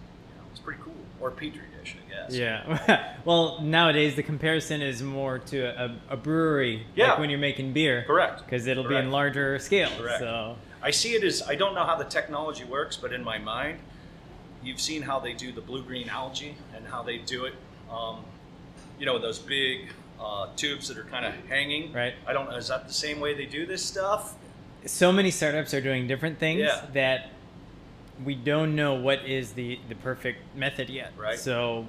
It's 0.51 0.61
pretty 0.61 0.81
cool. 0.83 0.95
Or 1.21 1.29
a 1.29 1.33
petri 1.33 1.63
dish, 1.81 1.97
I 2.07 2.11
guess. 2.27 2.35
Yeah. 2.35 3.15
well, 3.25 3.61
nowadays 3.61 4.15
the 4.17 4.23
comparison 4.23 4.83
is 4.83 5.03
more 5.03 5.39
to 5.41 5.61
a, 5.85 5.97
a 6.11 6.17
brewery, 6.17 6.87
Yeah. 6.95 7.11
like 7.11 7.19
when 7.19 7.31
you're 7.31 7.39
making 7.39 7.73
beer. 7.73 8.05
Correct. 8.07 8.45
Because 8.45 8.67
it'll 8.67 8.89
be 8.89 8.95
in 8.97 9.11
larger 9.11 9.59
scale. 9.59 9.91
Correct. 9.99 10.21
So. 10.21 10.57
I 10.83 10.91
see 10.93 11.15
it 11.15 11.25
as 11.25 11.43
I 11.43 11.57
don't 11.57 11.75
know 11.75 11.85
how 11.85 11.97
the 11.97 12.05
technology 12.05 12.65
works, 12.65 12.97
but 12.97 13.13
in 13.13 13.25
my 13.25 13.39
mind, 13.39 13.81
you've 14.63 14.81
seen 14.81 15.03
how 15.03 15.19
they 15.19 15.33
do 15.33 15.51
the 15.53 15.61
blue 15.61 15.83
green 15.83 16.09
algae 16.09 16.55
and 16.75 16.87
how 16.87 17.03
they 17.03 17.19
do 17.19 17.45
it. 17.47 17.55
Um, 17.91 18.25
you 18.99 19.07
know, 19.07 19.19
those 19.19 19.39
big 19.41 19.89
uh, 20.21 20.49
tubes 20.57 20.87
that 20.89 20.99
are 20.99 21.05
kind 21.05 21.25
of 21.25 21.33
hanging. 21.49 21.93
Right. 21.93 22.15
I 22.27 22.33
don't 22.33 22.49
know. 22.51 22.57
Is 22.57 22.69
that 22.69 22.87
the 22.87 22.93
same 22.93 23.19
way 23.21 23.35
they 23.35 23.47
do 23.47 23.67
this 23.67 23.85
stuff? 23.85 24.35
so 24.87 25.11
many 25.11 25.31
startups 25.31 25.75
are 25.75 25.81
doing 25.81 26.07
different 26.07 26.39
things 26.39 26.61
Yeah. 26.61 26.87
that 26.95 27.31
we 28.25 28.35
don't 28.35 28.75
know 28.75 28.95
what 28.95 29.25
is 29.27 29.53
the, 29.53 29.79
the 29.89 29.95
perfect 29.95 30.39
method 30.57 30.89
yet. 30.91 31.13
Right. 31.17 31.39
So 31.39 31.87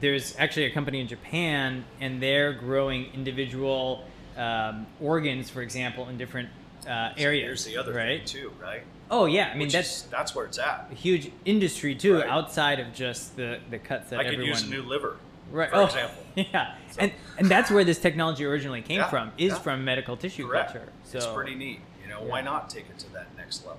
there's 0.00 0.34
actually 0.38 0.66
a 0.66 0.70
company 0.70 1.00
in 1.00 1.08
Japan, 1.08 1.84
and 2.00 2.22
they're 2.22 2.52
growing 2.52 3.06
individual 3.14 4.04
um, 4.36 4.86
organs, 5.00 5.50
for 5.50 5.62
example, 5.62 6.08
in 6.08 6.18
different 6.18 6.48
uh, 6.88 7.10
areas. 7.16 7.46
Here's 7.46 7.64
the 7.64 7.76
other 7.78 7.92
right? 7.92 8.18
thing 8.18 8.42
too, 8.42 8.52
right? 8.60 8.82
Oh 9.10 9.26
yeah, 9.26 9.48
I 9.48 9.52
mean 9.54 9.66
Which 9.66 9.72
that's 9.72 9.98
is- 9.98 10.02
that's 10.10 10.34
where 10.34 10.44
it's 10.46 10.58
at. 10.58 10.88
a 10.90 10.94
huge 10.94 11.30
industry 11.44 11.94
too, 11.94 12.18
Right. 12.18 12.28
outside 12.28 12.80
of 12.80 12.92
just 12.92 13.36
the 13.36 13.60
the 13.70 13.78
cuts 13.78 14.10
that 14.10 14.18
I 14.20 14.24
could 14.24 14.40
use 14.40 14.62
a 14.64 14.66
new 14.68 14.82
liver, 14.82 15.16
right. 15.52 15.70
for 15.70 15.76
oh, 15.76 15.84
example. 15.84 16.22
Yeah, 16.34 16.74
So- 16.90 17.00
and 17.02 17.12
and 17.38 17.48
that's 17.48 17.70
where 17.70 17.84
this 17.84 17.98
technology 17.98 18.44
originally 18.44 18.82
came 18.82 18.98
Yeah, 18.98 19.08
from. 19.08 19.30
Is 19.38 19.52
yeah. 19.52 19.58
from 19.60 19.84
medical 19.84 20.16
tissue 20.16 20.48
Correct. 20.48 20.72
culture. 20.72 20.88
So 21.04 21.18
it's 21.18 21.26
pretty 21.28 21.54
neat. 21.54 21.80
You 22.02 22.08
know, 22.10 22.20
Yeah. 22.22 22.30
why 22.30 22.40
not 22.40 22.68
take 22.68 22.90
it 22.90 22.98
to 23.00 23.12
that 23.12 23.28
next 23.36 23.64
level? 23.64 23.78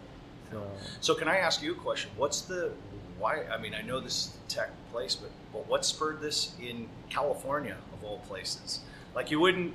So, 0.52 0.68
So 1.02 1.16
can 1.16 1.28
I 1.28 1.38
ask 1.38 1.62
you 1.62 1.72
a 1.74 1.76
question? 1.76 2.12
What's 2.18 2.42
the 2.42 2.72
why? 3.20 3.44
I 3.52 3.58
mean, 3.58 3.74
I 3.74 3.82
know 3.82 4.00
this 4.00 4.38
tech 4.48 4.70
place, 4.92 5.16
but 5.16 5.32
but 5.52 5.68
what 5.68 5.86
spurred 5.86 6.22
this 6.22 6.54
in 6.62 6.88
California 7.10 7.76
of 7.94 8.04
all 8.04 8.20
places? 8.20 8.82
Like 9.16 9.32
you 9.32 9.40
wouldn't. 9.40 9.74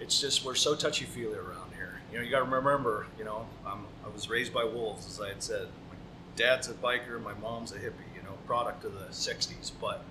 It's 0.00 0.20
just 0.20 0.44
we're 0.44 0.54
so 0.54 0.74
touchy 0.74 1.04
feely 1.04 1.38
around 1.38 1.72
here. 1.74 2.00
You 2.10 2.18
know, 2.18 2.24
you 2.24 2.30
got 2.30 2.44
to 2.44 2.50
remember. 2.50 3.06
You 3.18 3.24
know, 3.24 3.46
I'm, 3.66 3.80
I 4.04 4.08
was 4.12 4.28
raised 4.28 4.52
by 4.52 4.64
wolves, 4.64 5.06
as 5.06 5.20
I 5.20 5.28
had 5.28 5.42
said. 5.42 5.68
My 5.88 5.96
dad's 6.36 6.68
a 6.68 6.74
biker, 6.74 7.22
my 7.22 7.34
mom's 7.34 7.72
a 7.72 7.78
hippie. 7.78 8.08
You 8.16 8.22
know, 8.22 8.36
product 8.46 8.84
of 8.84 8.94
the 8.94 9.06
'60s, 9.06 9.70
but 9.80 10.02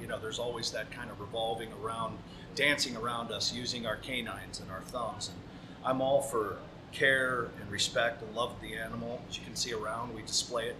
you 0.00 0.06
know, 0.06 0.18
there's 0.18 0.38
always 0.38 0.70
that 0.72 0.90
kind 0.90 1.10
of 1.10 1.20
revolving 1.20 1.68
around, 1.82 2.18
dancing 2.54 2.96
around 2.96 3.30
us, 3.30 3.52
using 3.52 3.86
our 3.86 3.96
canines 3.96 4.60
and 4.60 4.70
our 4.70 4.80
thumbs. 4.80 5.28
And 5.28 5.38
I'm 5.84 6.00
all 6.00 6.22
for 6.22 6.56
care 6.92 7.48
and 7.60 7.70
respect 7.70 8.22
and 8.22 8.34
love 8.34 8.52
of 8.52 8.60
the 8.60 8.74
animal. 8.74 9.20
As 9.28 9.38
you 9.38 9.44
can 9.44 9.56
see 9.56 9.72
around, 9.72 10.14
we 10.14 10.22
display 10.22 10.66
it 10.66 10.76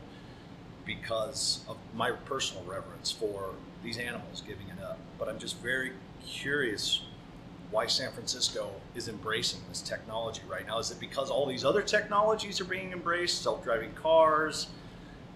because 0.84 1.60
of 1.68 1.76
my 1.94 2.10
personal 2.10 2.64
reverence 2.64 3.10
for 3.10 3.50
these 3.84 3.98
animals 3.98 4.42
giving 4.46 4.68
it 4.68 4.82
up. 4.82 4.98
But 5.18 5.28
I'm 5.28 5.38
just 5.38 5.58
very 5.58 5.92
curious 6.26 7.02
why 7.70 7.86
San 7.86 8.10
Francisco 8.12 8.70
is 8.94 9.08
embracing 9.08 9.60
this 9.68 9.80
technology 9.80 10.42
right 10.48 10.66
now. 10.66 10.78
Is 10.78 10.90
it 10.90 10.98
because 10.98 11.30
all 11.30 11.46
these 11.46 11.64
other 11.64 11.82
technologies 11.82 12.60
are 12.60 12.64
being 12.64 12.92
embraced, 12.92 13.42
self-driving 13.42 13.92
cars, 13.92 14.68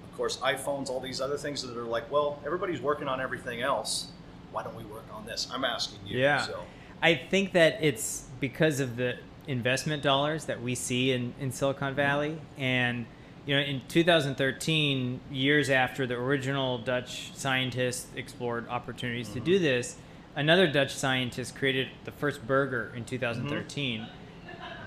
of 0.02 0.16
course, 0.16 0.38
iPhones, 0.38 0.88
all 0.88 1.00
these 1.00 1.20
other 1.20 1.36
things 1.36 1.62
that 1.62 1.76
are 1.76 1.84
like, 1.84 2.10
well, 2.10 2.40
everybody's 2.44 2.80
working 2.80 3.06
on 3.06 3.20
everything 3.20 3.62
else. 3.62 4.08
Why 4.50 4.64
don't 4.64 4.76
we 4.76 4.84
work 4.84 5.04
on 5.12 5.26
this? 5.26 5.48
I'm 5.52 5.64
asking 5.64 6.00
you. 6.06 6.18
Yeah. 6.18 6.42
So, 6.42 6.60
I 7.02 7.14
think 7.14 7.52
that 7.52 7.78
it's 7.82 8.24
because 8.40 8.80
of 8.80 8.96
the 8.96 9.16
investment 9.46 10.02
dollars 10.02 10.46
that 10.46 10.62
we 10.62 10.74
see 10.74 11.12
in, 11.12 11.34
in 11.40 11.52
Silicon 11.52 11.94
Valley. 11.94 12.38
And, 12.56 13.06
you 13.46 13.54
know, 13.54 13.62
in 13.62 13.82
2013, 13.88 15.20
years 15.30 15.70
after 15.70 16.06
the 16.06 16.14
original 16.14 16.78
Dutch 16.78 17.34
scientists 17.34 18.06
explored 18.16 18.68
opportunities 18.68 19.28
to 19.30 19.36
mm-hmm. 19.36 19.44
do 19.44 19.58
this, 19.58 19.96
another 20.36 20.66
Dutch 20.66 20.94
scientist 20.94 21.54
created 21.56 21.88
the 22.04 22.12
first 22.12 22.46
burger 22.46 22.92
in 22.96 23.04
2013. 23.04 24.00
Mm-hmm. 24.00 24.08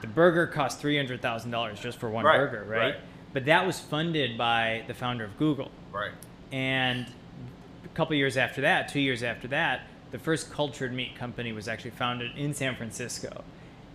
The 0.02 0.08
burger 0.08 0.48
cost 0.48 0.82
$300,000 0.82 1.82
just 1.82 1.98
for 1.98 2.10
one 2.10 2.26
Right, 2.26 2.38
burger, 2.38 2.66
right? 2.68 2.80
right. 2.80 2.96
But 3.34 3.46
that 3.46 3.66
was 3.66 3.80
funded 3.80 4.38
by 4.38 4.84
the 4.88 4.94
founder 4.94 5.24
of 5.24 5.38
Google. 5.38 5.72
right. 5.92 6.12
And 6.52 7.06
a 7.84 7.88
couple 7.90 8.16
years 8.16 8.38
after 8.38 8.62
that, 8.62 8.88
two 8.88 9.02
years 9.02 9.22
after 9.22 9.50
that, 9.50 9.82
the 10.12 10.20
first 10.20 10.52
cultured 10.52 10.94
meat 10.94 11.16
company 11.16 11.52
was 11.52 11.68
actually 11.68 11.92
founded 11.92 12.32
in 12.38 12.54
San 12.54 12.76
Francisco. 12.76 13.44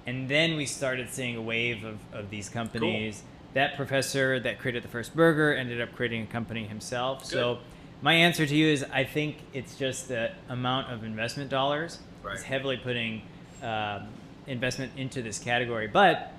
And 0.06 0.28
then 0.28 0.56
we 0.56 0.66
started 0.66 1.10
seeing 1.10 1.36
a 1.36 1.42
wave 1.42 1.84
of, 1.84 1.98
of 2.12 2.30
these 2.30 2.48
companies. 2.48 3.22
That 3.54 3.76
professor 3.76 4.40
that 4.40 4.58
created 4.58 4.82
the 4.82 4.88
first 4.88 5.14
burger 5.14 5.54
ended 5.54 5.80
up 5.80 5.94
creating 5.94 6.22
a 6.22 6.26
company 6.26 6.64
himself. 6.64 7.24
So, 7.24 7.58
my 8.00 8.14
answer 8.14 8.46
to 8.46 8.54
you 8.56 8.66
is 8.66 8.84
I 8.92 9.04
think 9.04 9.36
it's 9.52 9.76
just 9.76 10.08
the 10.08 10.32
amount 10.48 10.90
of 10.92 11.04
investment 11.04 11.50
dollars 11.50 12.00
Right. 12.22 12.36
is 12.36 12.42
heavily 12.42 12.76
putting 12.76 13.22
um, 13.62 14.08
investment 14.46 14.92
into 14.96 15.22
this 15.22 15.38
category. 15.38 15.86
But 15.86 16.32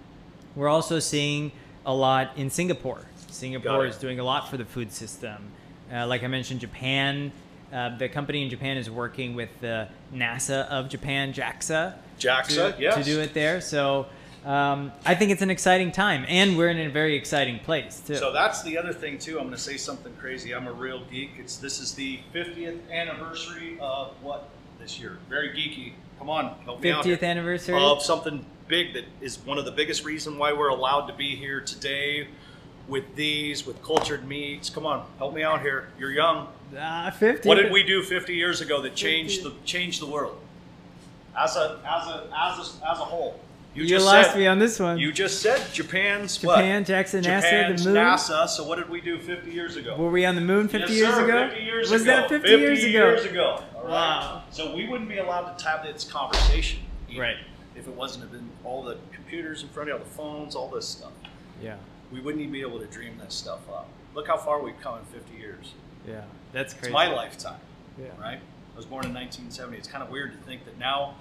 we're 0.56 0.70
also 0.70 1.00
seeing 1.00 1.52
a 1.86 1.94
lot 1.94 2.32
in 2.36 2.50
Singapore. 2.50 3.02
Singapore 3.30 3.86
is 3.86 3.98
doing 3.98 4.20
a 4.20 4.24
lot 4.24 4.50
for 4.50 4.58
the 4.58 4.66
food 4.66 4.92
system. 4.92 5.52
Uh, 5.92 6.08
like 6.08 6.24
I 6.24 6.28
mentioned, 6.28 6.60
Japan. 6.62 7.32
Uh, 7.74 7.98
the 7.98 8.08
company 8.08 8.44
in 8.44 8.50
Japan 8.50 8.78
is 8.78 8.90
working 8.90 9.34
with 9.34 9.50
the 9.60 9.88
NASA 10.14 10.68
of 10.68 10.90
Japan, 10.90 11.34
JAXA, 11.34 11.96
JAXA, 12.20 12.76
to, 12.76 12.82
yes. 12.82 12.96
to 12.96 13.04
do 13.04 13.20
it 13.20 13.34
there. 13.34 13.62
So 13.62 14.06
um, 14.46 14.92
I 15.06 15.16
think 15.16 15.32
it's 15.32 15.42
an 15.42 15.50
exciting 15.50 15.92
time, 15.92 16.26
and 16.28 16.58
we're 16.58 16.70
in 16.70 16.78
a 16.78 16.90
very 16.90 17.16
exciting 17.16 17.60
place 17.60 18.02
too. 18.06 18.16
So 18.16 18.32
that's 18.32 18.62
the 18.62 18.78
other 18.78 18.94
thing 18.94 19.18
too. 19.18 19.38
I'm 19.40 19.46
going 19.46 19.56
to 19.56 19.62
say 19.62 19.78
something 19.78 20.14
crazy. 20.20 20.54
I'm 20.54 20.68
a 20.68 20.72
real 20.72 21.04
geek. 21.10 21.32
It's 21.40 21.58
this 21.58 21.80
is 21.80 21.94
the 21.96 22.20
50th 22.34 22.80
anniversary 22.92 23.78
of 23.80 24.12
what 24.22 24.50
this 24.80 25.00
year? 25.00 25.18
Very 25.30 25.50
geeky. 25.50 25.94
Come 26.20 26.30
on, 26.30 26.56
help 26.66 26.82
me 26.82 26.92
out. 26.92 27.04
50th 27.04 27.24
anniversary. 27.24 27.82
of 27.82 28.04
something 28.04 28.46
big 28.68 28.94
that 28.94 29.06
is 29.22 29.40
one 29.40 29.58
of 29.58 29.66
the 29.66 29.72
biggest 29.72 30.06
reason 30.06 30.38
why 30.38 30.54
we're 30.54 30.70
allowed 30.70 31.08
to 31.08 31.14
be 31.14 31.36
here 31.36 31.62
today 31.62 32.28
with 32.88 33.16
these 33.16 33.66
with 33.66 33.82
cultured 33.82 34.28
meats. 34.28 34.70
Come 34.70 34.86
on, 34.86 35.06
help 35.18 35.34
me 35.34 35.44
out 35.44 35.62
here. 35.62 35.90
You're 35.98 36.12
young. 36.12 36.48
Ah, 36.78 37.12
50. 37.18 37.48
What 37.48 37.56
did 37.56 37.72
we 37.72 37.84
do 37.84 38.02
50 38.04 38.34
years 38.34 38.62
ago 38.62 38.82
that 38.82 38.96
changed 38.96 39.44
the 39.44 39.54
changed 39.66 40.02
the 40.02 40.06
world? 40.08 40.40
As 41.38 41.56
a 41.56 41.80
as 41.86 42.08
a 42.08 42.28
as 42.36 42.58
a, 42.82 42.92
as 42.92 43.00
a 43.00 43.06
whole. 43.06 43.40
You, 43.76 43.88
just 43.88 44.06
lost 44.06 44.32
said, 44.32 44.38
me 44.38 44.46
on 44.46 44.60
this 44.60 44.80
one. 44.80 45.00
You 45.00 45.12
just 45.12 45.42
said 45.42 45.60
Japan's 45.74 46.38
Japan, 46.38 46.82
what? 46.82 46.88
Jackson, 46.88 47.22
NASA, 47.24 47.42
Japan's 47.42 47.84
the 47.84 47.90
moon. 47.90 47.98
NASA. 48.04 48.48
So 48.48 48.64
what 48.66 48.78
did 48.78 48.88
we 48.88 49.02
do 49.02 49.18
50 49.18 49.50
years 49.50 49.78
ago? 49.78 49.96
Were 49.98 50.12
we 50.12 50.26
on 50.26 50.36
the 50.36 50.42
moon 50.42 50.68
50 50.68 50.92
Yes, 50.94 51.02
years 51.02 51.16
sir, 51.16 51.24
ago? 51.26 51.50
50 51.50 51.64
years 51.64 51.90
Was 51.92 52.02
ago. 52.04 52.12
that 52.12 52.30
50, 52.30 52.50
years 52.50 52.80
ago? 52.84 52.90
years 52.90 53.26
ago. 53.26 53.64
right? 53.78 53.90
Wow. 53.90 54.44
So 54.52 54.76
we 54.76 54.88
wouldn't 54.88 55.10
be 55.10 55.18
allowed 55.18 55.58
to 55.58 55.68
have 55.68 55.84
this 55.84 56.04
conversation. 56.04 56.82
Right. 57.18 57.38
If 57.76 57.88
it 57.88 57.96
wasn't 57.96 58.26
have 58.26 58.32
been 58.32 58.48
all 58.64 58.84
the 58.84 58.98
computers 59.12 59.64
in 59.64 59.70
front 59.70 59.90
of 59.90 59.96
you, 59.96 60.00
all 60.00 60.06
the 60.08 60.16
phones, 60.16 60.56
all 60.56 60.70
this 60.70 60.88
stuff. 60.88 61.12
Yeah. 61.60 61.78
We 62.12 62.20
wouldn't 62.22 62.42
even 62.42 62.54
be 62.54 62.62
able 62.62 62.78
to 62.80 62.86
dream 62.86 63.18
this 63.18 63.34
stuff 63.34 63.68
up. 63.70 63.88
Look 64.14 64.28
how 64.28 64.38
far 64.38 64.62
we've 64.62 64.80
come 64.82 65.00
in 65.00 65.06
50 65.06 65.36
years. 65.36 65.74
Yeah. 66.08 66.22
That's 66.52 66.74
crazy. 66.74 66.88
It's 66.88 66.94
my 66.94 67.08
lifetime, 67.08 67.60
Yeah. 67.98 68.08
right? 68.20 68.40
I 68.40 68.78
was 68.78 68.86
born 68.86 69.06
in 69.06 69.14
1970. 69.14 69.78
It's 69.78 69.88
kind 69.88 70.04
of 70.04 70.10
weird 70.10 70.32
to 70.34 70.38
think 70.40 70.66
that 70.66 70.78
now, 70.78 71.16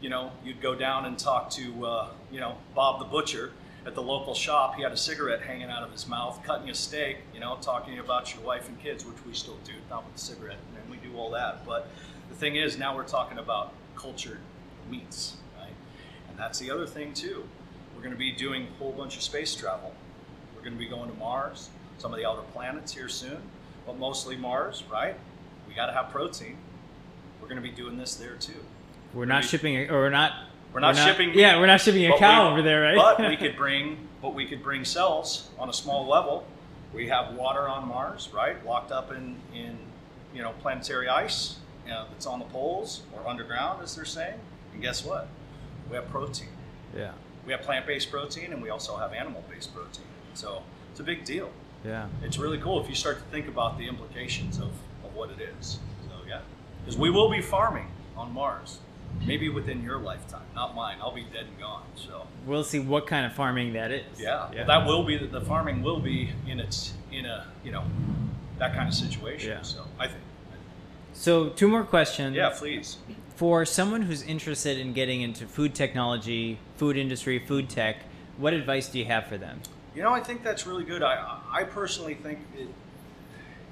you 0.00 0.08
know, 0.10 0.32
you'd 0.44 0.60
go 0.60 0.74
down 0.74 1.04
and 1.06 1.18
talk 1.18 1.50
to, 1.50 1.86
uh, 1.86 2.08
you 2.30 2.40
know, 2.40 2.56
Bob 2.74 2.98
the 3.00 3.04
butcher 3.06 3.52
at 3.86 3.94
the 3.94 4.02
local 4.02 4.34
shop. 4.34 4.74
He 4.76 4.82
had 4.82 4.92
a 4.92 4.96
cigarette 4.96 5.40
hanging 5.42 5.70
out 5.70 5.82
of 5.82 5.90
his 5.92 6.06
mouth, 6.06 6.40
cutting 6.44 6.68
a 6.70 6.74
steak, 6.74 7.18
you 7.34 7.40
know, 7.40 7.56
talking 7.60 7.98
about 7.98 8.34
your 8.34 8.44
wife 8.44 8.68
and 8.68 8.78
kids, 8.80 9.04
which 9.04 9.16
we 9.26 9.32
still 9.34 9.56
do, 9.64 9.72
not 9.90 10.04
with 10.04 10.14
the 10.14 10.20
cigarette, 10.20 10.58
and 10.80 10.90
we 10.90 10.96
do 10.98 11.16
all 11.16 11.30
that. 11.30 11.64
But 11.66 11.88
the 12.28 12.34
thing 12.34 12.56
is, 12.56 12.78
now 12.78 12.94
we're 12.94 13.04
talking 13.04 13.38
about 13.38 13.72
cultured 13.96 14.40
meats, 14.90 15.36
right? 15.58 15.72
And 16.28 16.38
that's 16.38 16.58
the 16.58 16.70
other 16.70 16.86
thing 16.86 17.12
too. 17.14 17.48
We're 17.94 18.02
going 18.02 18.14
to 18.14 18.18
be 18.18 18.32
doing 18.32 18.68
a 18.68 18.78
whole 18.78 18.92
bunch 18.92 19.16
of 19.16 19.22
space 19.22 19.54
travel. 19.54 19.94
We're 20.54 20.62
going 20.62 20.74
to 20.74 20.78
be 20.78 20.86
going 20.88 21.10
to 21.10 21.16
Mars, 21.16 21.70
some 21.98 22.12
of 22.12 22.18
the 22.18 22.28
outer 22.28 22.42
planets 22.52 22.92
here 22.92 23.08
soon, 23.08 23.40
but 23.88 23.98
mostly 23.98 24.36
Mars, 24.36 24.84
right? 24.92 25.16
We 25.66 25.74
got 25.74 25.86
to 25.86 25.92
have 25.92 26.10
protein. 26.10 26.58
We're 27.40 27.48
going 27.48 27.60
to 27.60 27.66
be 27.66 27.74
doing 27.74 27.96
this 27.96 28.14
there 28.16 28.34
too. 28.34 28.62
We're 29.14 29.24
not 29.24 29.44
shipping, 29.44 29.90
or 29.90 29.94
we're 29.94 30.10
not. 30.10 30.32
We're 30.74 30.80
not 30.80 30.94
shipping. 30.94 31.32
Yeah, 31.32 31.58
we're 31.58 31.66
not 31.66 31.80
shipping 31.80 32.04
a 32.06 32.16
cow 32.18 32.44
we- 32.44 32.52
over 32.52 32.62
there, 32.62 32.82
right? 32.82 32.96
But 32.96 33.26
we 33.26 33.36
could 33.42 33.56
bring, 33.56 33.96
but 34.20 34.34
we 34.34 34.44
could 34.44 34.62
bring 34.62 34.84
cells 34.84 35.48
on 35.58 35.70
a 35.70 35.72
small 35.72 36.06
level. 36.06 36.46
We 36.92 37.08
have 37.08 37.34
water 37.34 37.66
on 37.66 37.88
Mars, 37.88 38.28
right? 38.34 38.64
Locked 38.66 38.92
up 38.92 39.10
in 39.10 39.36
in 39.54 39.78
you 40.34 40.42
know 40.42 40.52
planetary 40.60 41.08
ice 41.08 41.56
you 41.86 41.94
know, 41.94 42.04
that's 42.10 42.26
on 42.26 42.38
the 42.38 42.44
poles 42.44 43.00
or 43.14 43.26
underground, 43.26 43.82
as 43.82 43.96
they're 43.96 44.04
saying. 44.04 44.38
And 44.74 44.82
guess 44.82 45.02
what? 45.02 45.26
We 45.88 45.96
have 45.96 46.10
protein. 46.10 46.50
yeah, 46.94 47.12
We 47.46 47.52
have 47.52 47.62
plant-based 47.62 48.10
protein, 48.10 48.52
and 48.52 48.60
we 48.62 48.68
also 48.68 48.96
have 48.96 49.14
animal-based 49.14 49.74
protein. 49.74 50.04
So 50.34 50.62
it's 50.90 51.00
a 51.00 51.02
big 51.02 51.24
deal. 51.24 51.50
Yeah. 51.84 52.06
It's 52.22 52.38
really 52.38 52.58
cool 52.58 52.80
if 52.82 52.88
you 52.88 52.94
start 52.94 53.18
to 53.18 53.24
think 53.30 53.48
about 53.48 53.78
the 53.78 53.86
implications 53.88 54.58
of, 54.58 54.70
of 55.04 55.14
what 55.14 55.30
it 55.30 55.38
is. 55.58 55.78
So 56.06 56.12
yeah, 56.28 56.40
because 56.84 56.98
we 56.98 57.10
will 57.10 57.30
be 57.30 57.40
farming 57.40 57.86
on 58.16 58.32
Mars, 58.32 58.78
maybe 59.26 59.48
within 59.48 59.82
your 59.82 59.98
lifetime, 59.98 60.42
not 60.54 60.74
mine. 60.74 60.96
I'll 61.00 61.14
be 61.14 61.22
dead 61.32 61.46
and 61.46 61.58
gone. 61.58 61.82
So 61.96 62.26
We'll 62.46 62.64
see 62.64 62.78
what 62.80 63.06
kind 63.06 63.24
of 63.26 63.32
farming 63.32 63.72
that 63.74 63.90
is. 63.90 64.04
yeah, 64.18 64.48
Well, 64.54 64.66
that 64.66 64.86
will 64.86 65.04
be 65.04 65.16
the 65.18 65.40
farming 65.42 65.82
will 65.82 66.00
be 66.00 66.30
in 66.46 66.60
its 66.60 66.92
in 67.12 67.26
a 67.26 67.46
you 67.64 67.72
know 67.72 67.84
that 68.58 68.74
kind 68.74 68.88
of 68.88 68.94
situation. 68.94 69.50
Yeah. 69.50 69.62
So 69.62 69.84
I 69.98 70.06
think 70.08 70.20
So 71.12 71.50
two 71.50 71.68
more 71.68 71.84
questions. 71.84 72.36
yeah, 72.36 72.50
please. 72.50 72.98
For 73.36 73.64
someone 73.64 74.02
who's 74.02 74.22
interested 74.22 74.78
in 74.78 74.92
getting 74.92 75.20
into 75.22 75.46
food 75.46 75.72
technology, 75.74 76.58
food 76.76 76.96
industry, 76.96 77.38
food 77.38 77.68
tech, 77.68 77.98
what 78.36 78.52
advice 78.52 78.88
do 78.88 78.98
you 78.98 79.04
have 79.04 79.26
for 79.28 79.38
them? 79.38 79.60
You 79.98 80.04
know, 80.04 80.12
I 80.12 80.20
think 80.20 80.44
that's 80.44 80.64
really 80.64 80.84
good. 80.84 81.02
I 81.02 81.40
I 81.50 81.64
personally 81.64 82.14
think 82.14 82.38
it, 82.56 82.68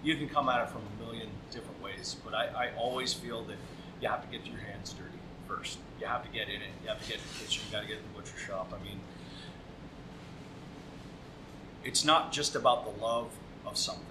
you 0.03 0.17
can 0.17 0.29
come 0.29 0.49
at 0.49 0.61
it 0.61 0.71
from 0.71 0.83
a 0.83 1.05
million 1.05 1.29
different 1.53 1.81
ways, 1.81 2.17
but 2.25 2.35
I, 2.35 2.47
I 2.47 2.71
always 2.77 3.15
feel 3.15 3.45
that 3.45 3.55
you 4.01 4.09
have 4.09 4.29
to 4.29 4.37
get 4.37 4.45
your 4.45 4.59
hands 4.59 4.93
dirty 4.93 5.21
first. 5.47 5.79
You 6.01 6.07
have 6.09 6.25
to 6.25 6.29
get 6.31 6.49
in 6.49 6.57
it. 6.57 6.73
You 6.83 6.89
have 6.89 7.01
to 7.01 7.09
get 7.09 7.19
in 7.19 7.23
the 7.33 7.45
kitchen. 7.45 7.63
You 7.69 7.73
got 7.73 7.83
to 7.83 7.87
get 7.87 7.99
in 7.99 8.03
the 8.13 8.21
butcher 8.21 8.37
shop. 8.39 8.73
I 8.75 8.83
mean, 8.83 8.99
it's 11.85 12.05
not 12.05 12.33
just 12.33 12.57
about 12.57 12.83
the 12.83 13.01
love 13.01 13.31
of 13.65 13.77
something 13.77 14.03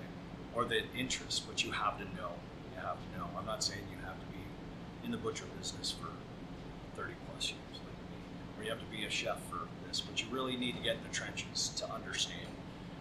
or 0.56 0.63
the 0.63 0.84
interest, 0.97 1.45
but 1.45 1.65
you 1.65 1.71
have 1.71 1.97
to 1.97 2.06
know. 2.15 2.32
You 2.73 2.80
have 2.80 2.95
to 2.95 3.19
know. 3.19 3.28
I'm 3.38 3.45
not 3.45 3.62
saying 3.62 3.82
you 3.91 3.97
have 4.06 4.17
to 4.17 4.25
be 4.28 4.39
in 5.04 5.12
the 5.12 5.17
butcher 5.17 5.43
business 5.60 5.91
for 5.91 6.08
30 6.95 7.12
plus 7.30 7.49
years, 7.49 7.82
like 7.84 8.58
or 8.58 8.63
you 8.63 8.69
have 8.69 8.80
to 8.80 8.86
be 8.86 9.04
a 9.04 9.10
chef 9.10 9.38
for 9.49 9.67
this, 9.95 10.05
but 10.05 10.21
you 10.21 10.27
really 10.29 10.55
need 10.58 10.75
to 10.75 10.81
get 10.81 10.97
in 10.97 11.03
the 11.03 11.13
trenches 11.13 11.69
to 11.77 11.89
understand. 11.91 12.39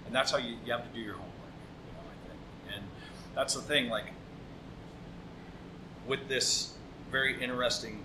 And 0.06 0.14
that's 0.14 0.30
how 0.30 0.38
you, 0.38 0.56
you 0.64 0.72
have 0.72 0.86
to 0.86 0.94
do 0.94 1.00
your 1.00 1.14
homework, 1.14 1.32
you 1.86 1.92
know, 1.92 2.00
I 2.02 2.28
think. 2.28 2.40
And 2.76 2.84
that's 3.34 3.54
the 3.54 3.62
thing, 3.62 3.88
like, 3.88 4.12
with 6.06 6.28
this 6.28 6.74
very 7.10 7.42
interesting 7.42 8.02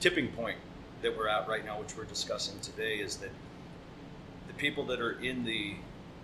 tipping 0.00 0.28
point 0.28 0.58
that 1.02 1.16
we're 1.16 1.28
at 1.28 1.48
right 1.48 1.64
now, 1.64 1.80
which 1.80 1.96
we're 1.96 2.04
discussing 2.04 2.58
today, 2.60 2.96
is 2.96 3.16
that 3.16 3.30
the 4.46 4.54
people 4.54 4.84
that 4.86 5.00
are 5.00 5.20
in 5.20 5.44
the 5.44 5.74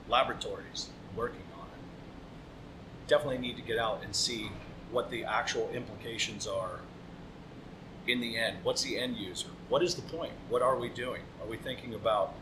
laboratories 0.09 0.91
working 1.17 1.43
on 1.59 1.67
it 1.67 3.09
definitely 3.09 3.39
need 3.39 3.57
to 3.57 3.63
get 3.63 3.79
out 3.79 4.01
and 4.05 4.15
see 4.15 4.51
what 4.91 5.11
the 5.11 5.25
actual 5.25 5.69
implications 5.71 6.47
are 6.47 6.81
in 8.09 8.21
the 8.21 8.37
end. 8.37 8.59
What's 8.63 8.83
the 8.83 8.99
end 8.99 9.17
user? 9.17 9.49
What 9.69 9.83
is 9.83 9.95
the 9.95 10.03
point? 10.03 10.33
What 10.49 10.63
are 10.63 10.77
we 10.77 10.89
doing? 10.89 11.23
Are 11.43 11.49
we 11.49 11.57
thinking 11.57 11.95
about 11.95 12.35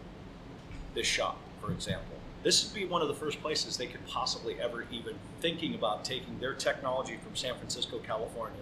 this 0.95 1.07
shop, 1.07 1.39
for 1.61 1.73
example? 1.73 2.17
This 2.43 2.65
would 2.65 2.75
be 2.75 2.87
one 2.87 3.03
of 3.03 3.09
the 3.09 3.15
first 3.15 3.41
places 3.43 3.77
they 3.77 3.87
could 3.87 4.07
possibly 4.07 4.61
ever 4.61 4.87
even 4.93 5.15
thinking 5.41 5.75
about 5.75 6.05
taking 6.05 6.39
their 6.39 6.55
technology 6.55 7.19
from 7.23 7.35
San 7.35 7.57
Francisco, 7.57 7.99
California, 7.99 8.61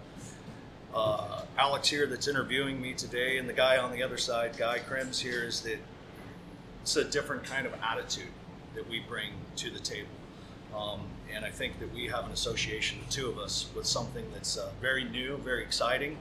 uh, 0.96 1.42
Alex 1.58 1.88
here 1.88 2.08
that's 2.08 2.28
interviewing 2.28 2.82
me 2.82 2.94
today 2.94 3.38
and 3.38 3.48
the 3.48 3.54
guy 3.54 3.78
on 3.78 3.92
the 3.92 4.02
other 4.02 4.18
side, 4.18 4.58
Guy 4.58 4.80
Crims 4.80 5.20
here, 5.20 5.44
is 5.44 5.62
that 5.62 5.78
it's 6.82 6.96
a 6.96 7.04
different 7.04 7.44
kind 7.44 7.66
of 7.66 7.74
attitude 7.84 8.32
that 8.76 8.90
we 8.90 9.00
bring 9.00 9.32
to 9.58 9.70
the 9.70 9.80
table. 9.80 10.10
Um, 10.76 11.02
and 11.34 11.46
I 11.46 11.50
think 11.50 11.80
that 11.80 11.94
we 11.94 12.08
have 12.08 12.26
an 12.26 12.32
association, 12.32 13.00
the 13.06 13.12
two 13.12 13.30
of 13.30 13.38
us, 13.38 13.68
with 13.76 13.86
something 13.86 14.26
that's 14.34 14.58
uh, 14.58 14.70
very 14.82 15.04
new, 15.04 15.38
very 15.38 15.64
exciting. 15.64 16.18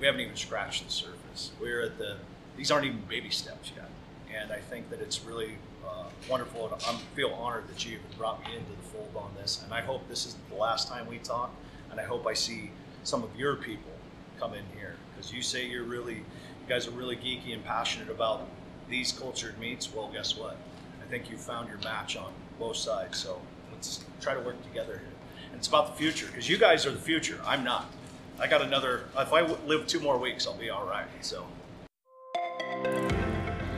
We 0.00 0.06
haven't 0.06 0.22
even 0.22 0.36
scratched 0.36 0.84
the 0.84 0.90
surface. 0.90 1.52
We're 1.60 1.82
at 1.82 1.98
the, 1.98 2.16
these 2.56 2.70
aren't 2.70 2.86
even 2.86 3.00
baby 3.08 3.30
steps 3.30 3.72
yet. 3.76 3.88
And 4.34 4.50
I 4.50 4.58
think 4.58 4.90
that 4.90 5.00
it's 5.00 5.24
really 5.24 5.56
uh, 5.86 6.04
wonderful. 6.28 6.66
And 6.66 6.74
I 6.74 6.98
feel 7.14 7.30
honored 7.30 7.68
that 7.68 7.84
you 7.86 7.98
brought 8.18 8.40
me 8.44 8.54
into 8.56 8.70
the 8.70 8.88
fold 8.88 9.12
on 9.14 9.30
this. 9.40 9.62
And 9.62 9.72
I 9.72 9.82
hope 9.82 10.08
this 10.08 10.26
is 10.26 10.36
the 10.50 10.56
last 10.56 10.88
time 10.88 11.06
we 11.06 11.18
talk. 11.18 11.54
And 11.90 12.00
I 12.00 12.04
hope 12.04 12.26
I 12.26 12.34
see 12.34 12.70
some 13.04 13.22
of 13.22 13.30
your 13.36 13.56
people 13.56 13.92
come 14.40 14.54
in 14.54 14.64
here 14.76 14.96
because 15.14 15.32
you 15.32 15.42
say 15.42 15.66
you're 15.66 15.84
really, 15.84 16.14
you 16.14 16.68
guys 16.68 16.88
are 16.88 16.92
really 16.92 17.16
geeky 17.16 17.52
and 17.52 17.64
passionate 17.64 18.10
about 18.10 18.48
these 18.92 19.10
cultured 19.10 19.58
meats. 19.58 19.92
Well, 19.92 20.10
guess 20.12 20.36
what? 20.36 20.56
I 21.02 21.10
think 21.10 21.30
you 21.30 21.38
found 21.38 21.68
your 21.70 21.78
match 21.78 22.16
on 22.16 22.30
both 22.58 22.76
sides. 22.76 23.18
So 23.18 23.40
let's 23.72 24.04
try 24.20 24.34
to 24.34 24.40
work 24.40 24.62
together 24.62 24.92
here. 24.92 25.08
And 25.50 25.58
it's 25.58 25.66
about 25.66 25.86
the 25.86 25.94
future 25.94 26.26
because 26.26 26.48
you 26.48 26.58
guys 26.58 26.84
are 26.86 26.90
the 26.90 26.98
future. 26.98 27.40
I'm 27.44 27.64
not. 27.64 27.90
I 28.38 28.46
got 28.46 28.60
another. 28.60 29.04
If 29.16 29.32
I 29.32 29.40
live 29.66 29.86
two 29.86 30.00
more 30.00 30.18
weeks, 30.18 30.46
I'll 30.46 30.58
be 30.58 30.68
all 30.68 30.86
right. 30.86 31.06
So, 31.22 31.46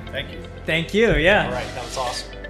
thank 0.06 0.32
you. 0.32 0.42
Thank 0.66 0.92
you. 0.92 1.14
Yeah. 1.14 1.46
All 1.46 1.52
right, 1.52 1.66
that 1.74 1.84
was 1.84 1.96
awesome. 1.96 2.43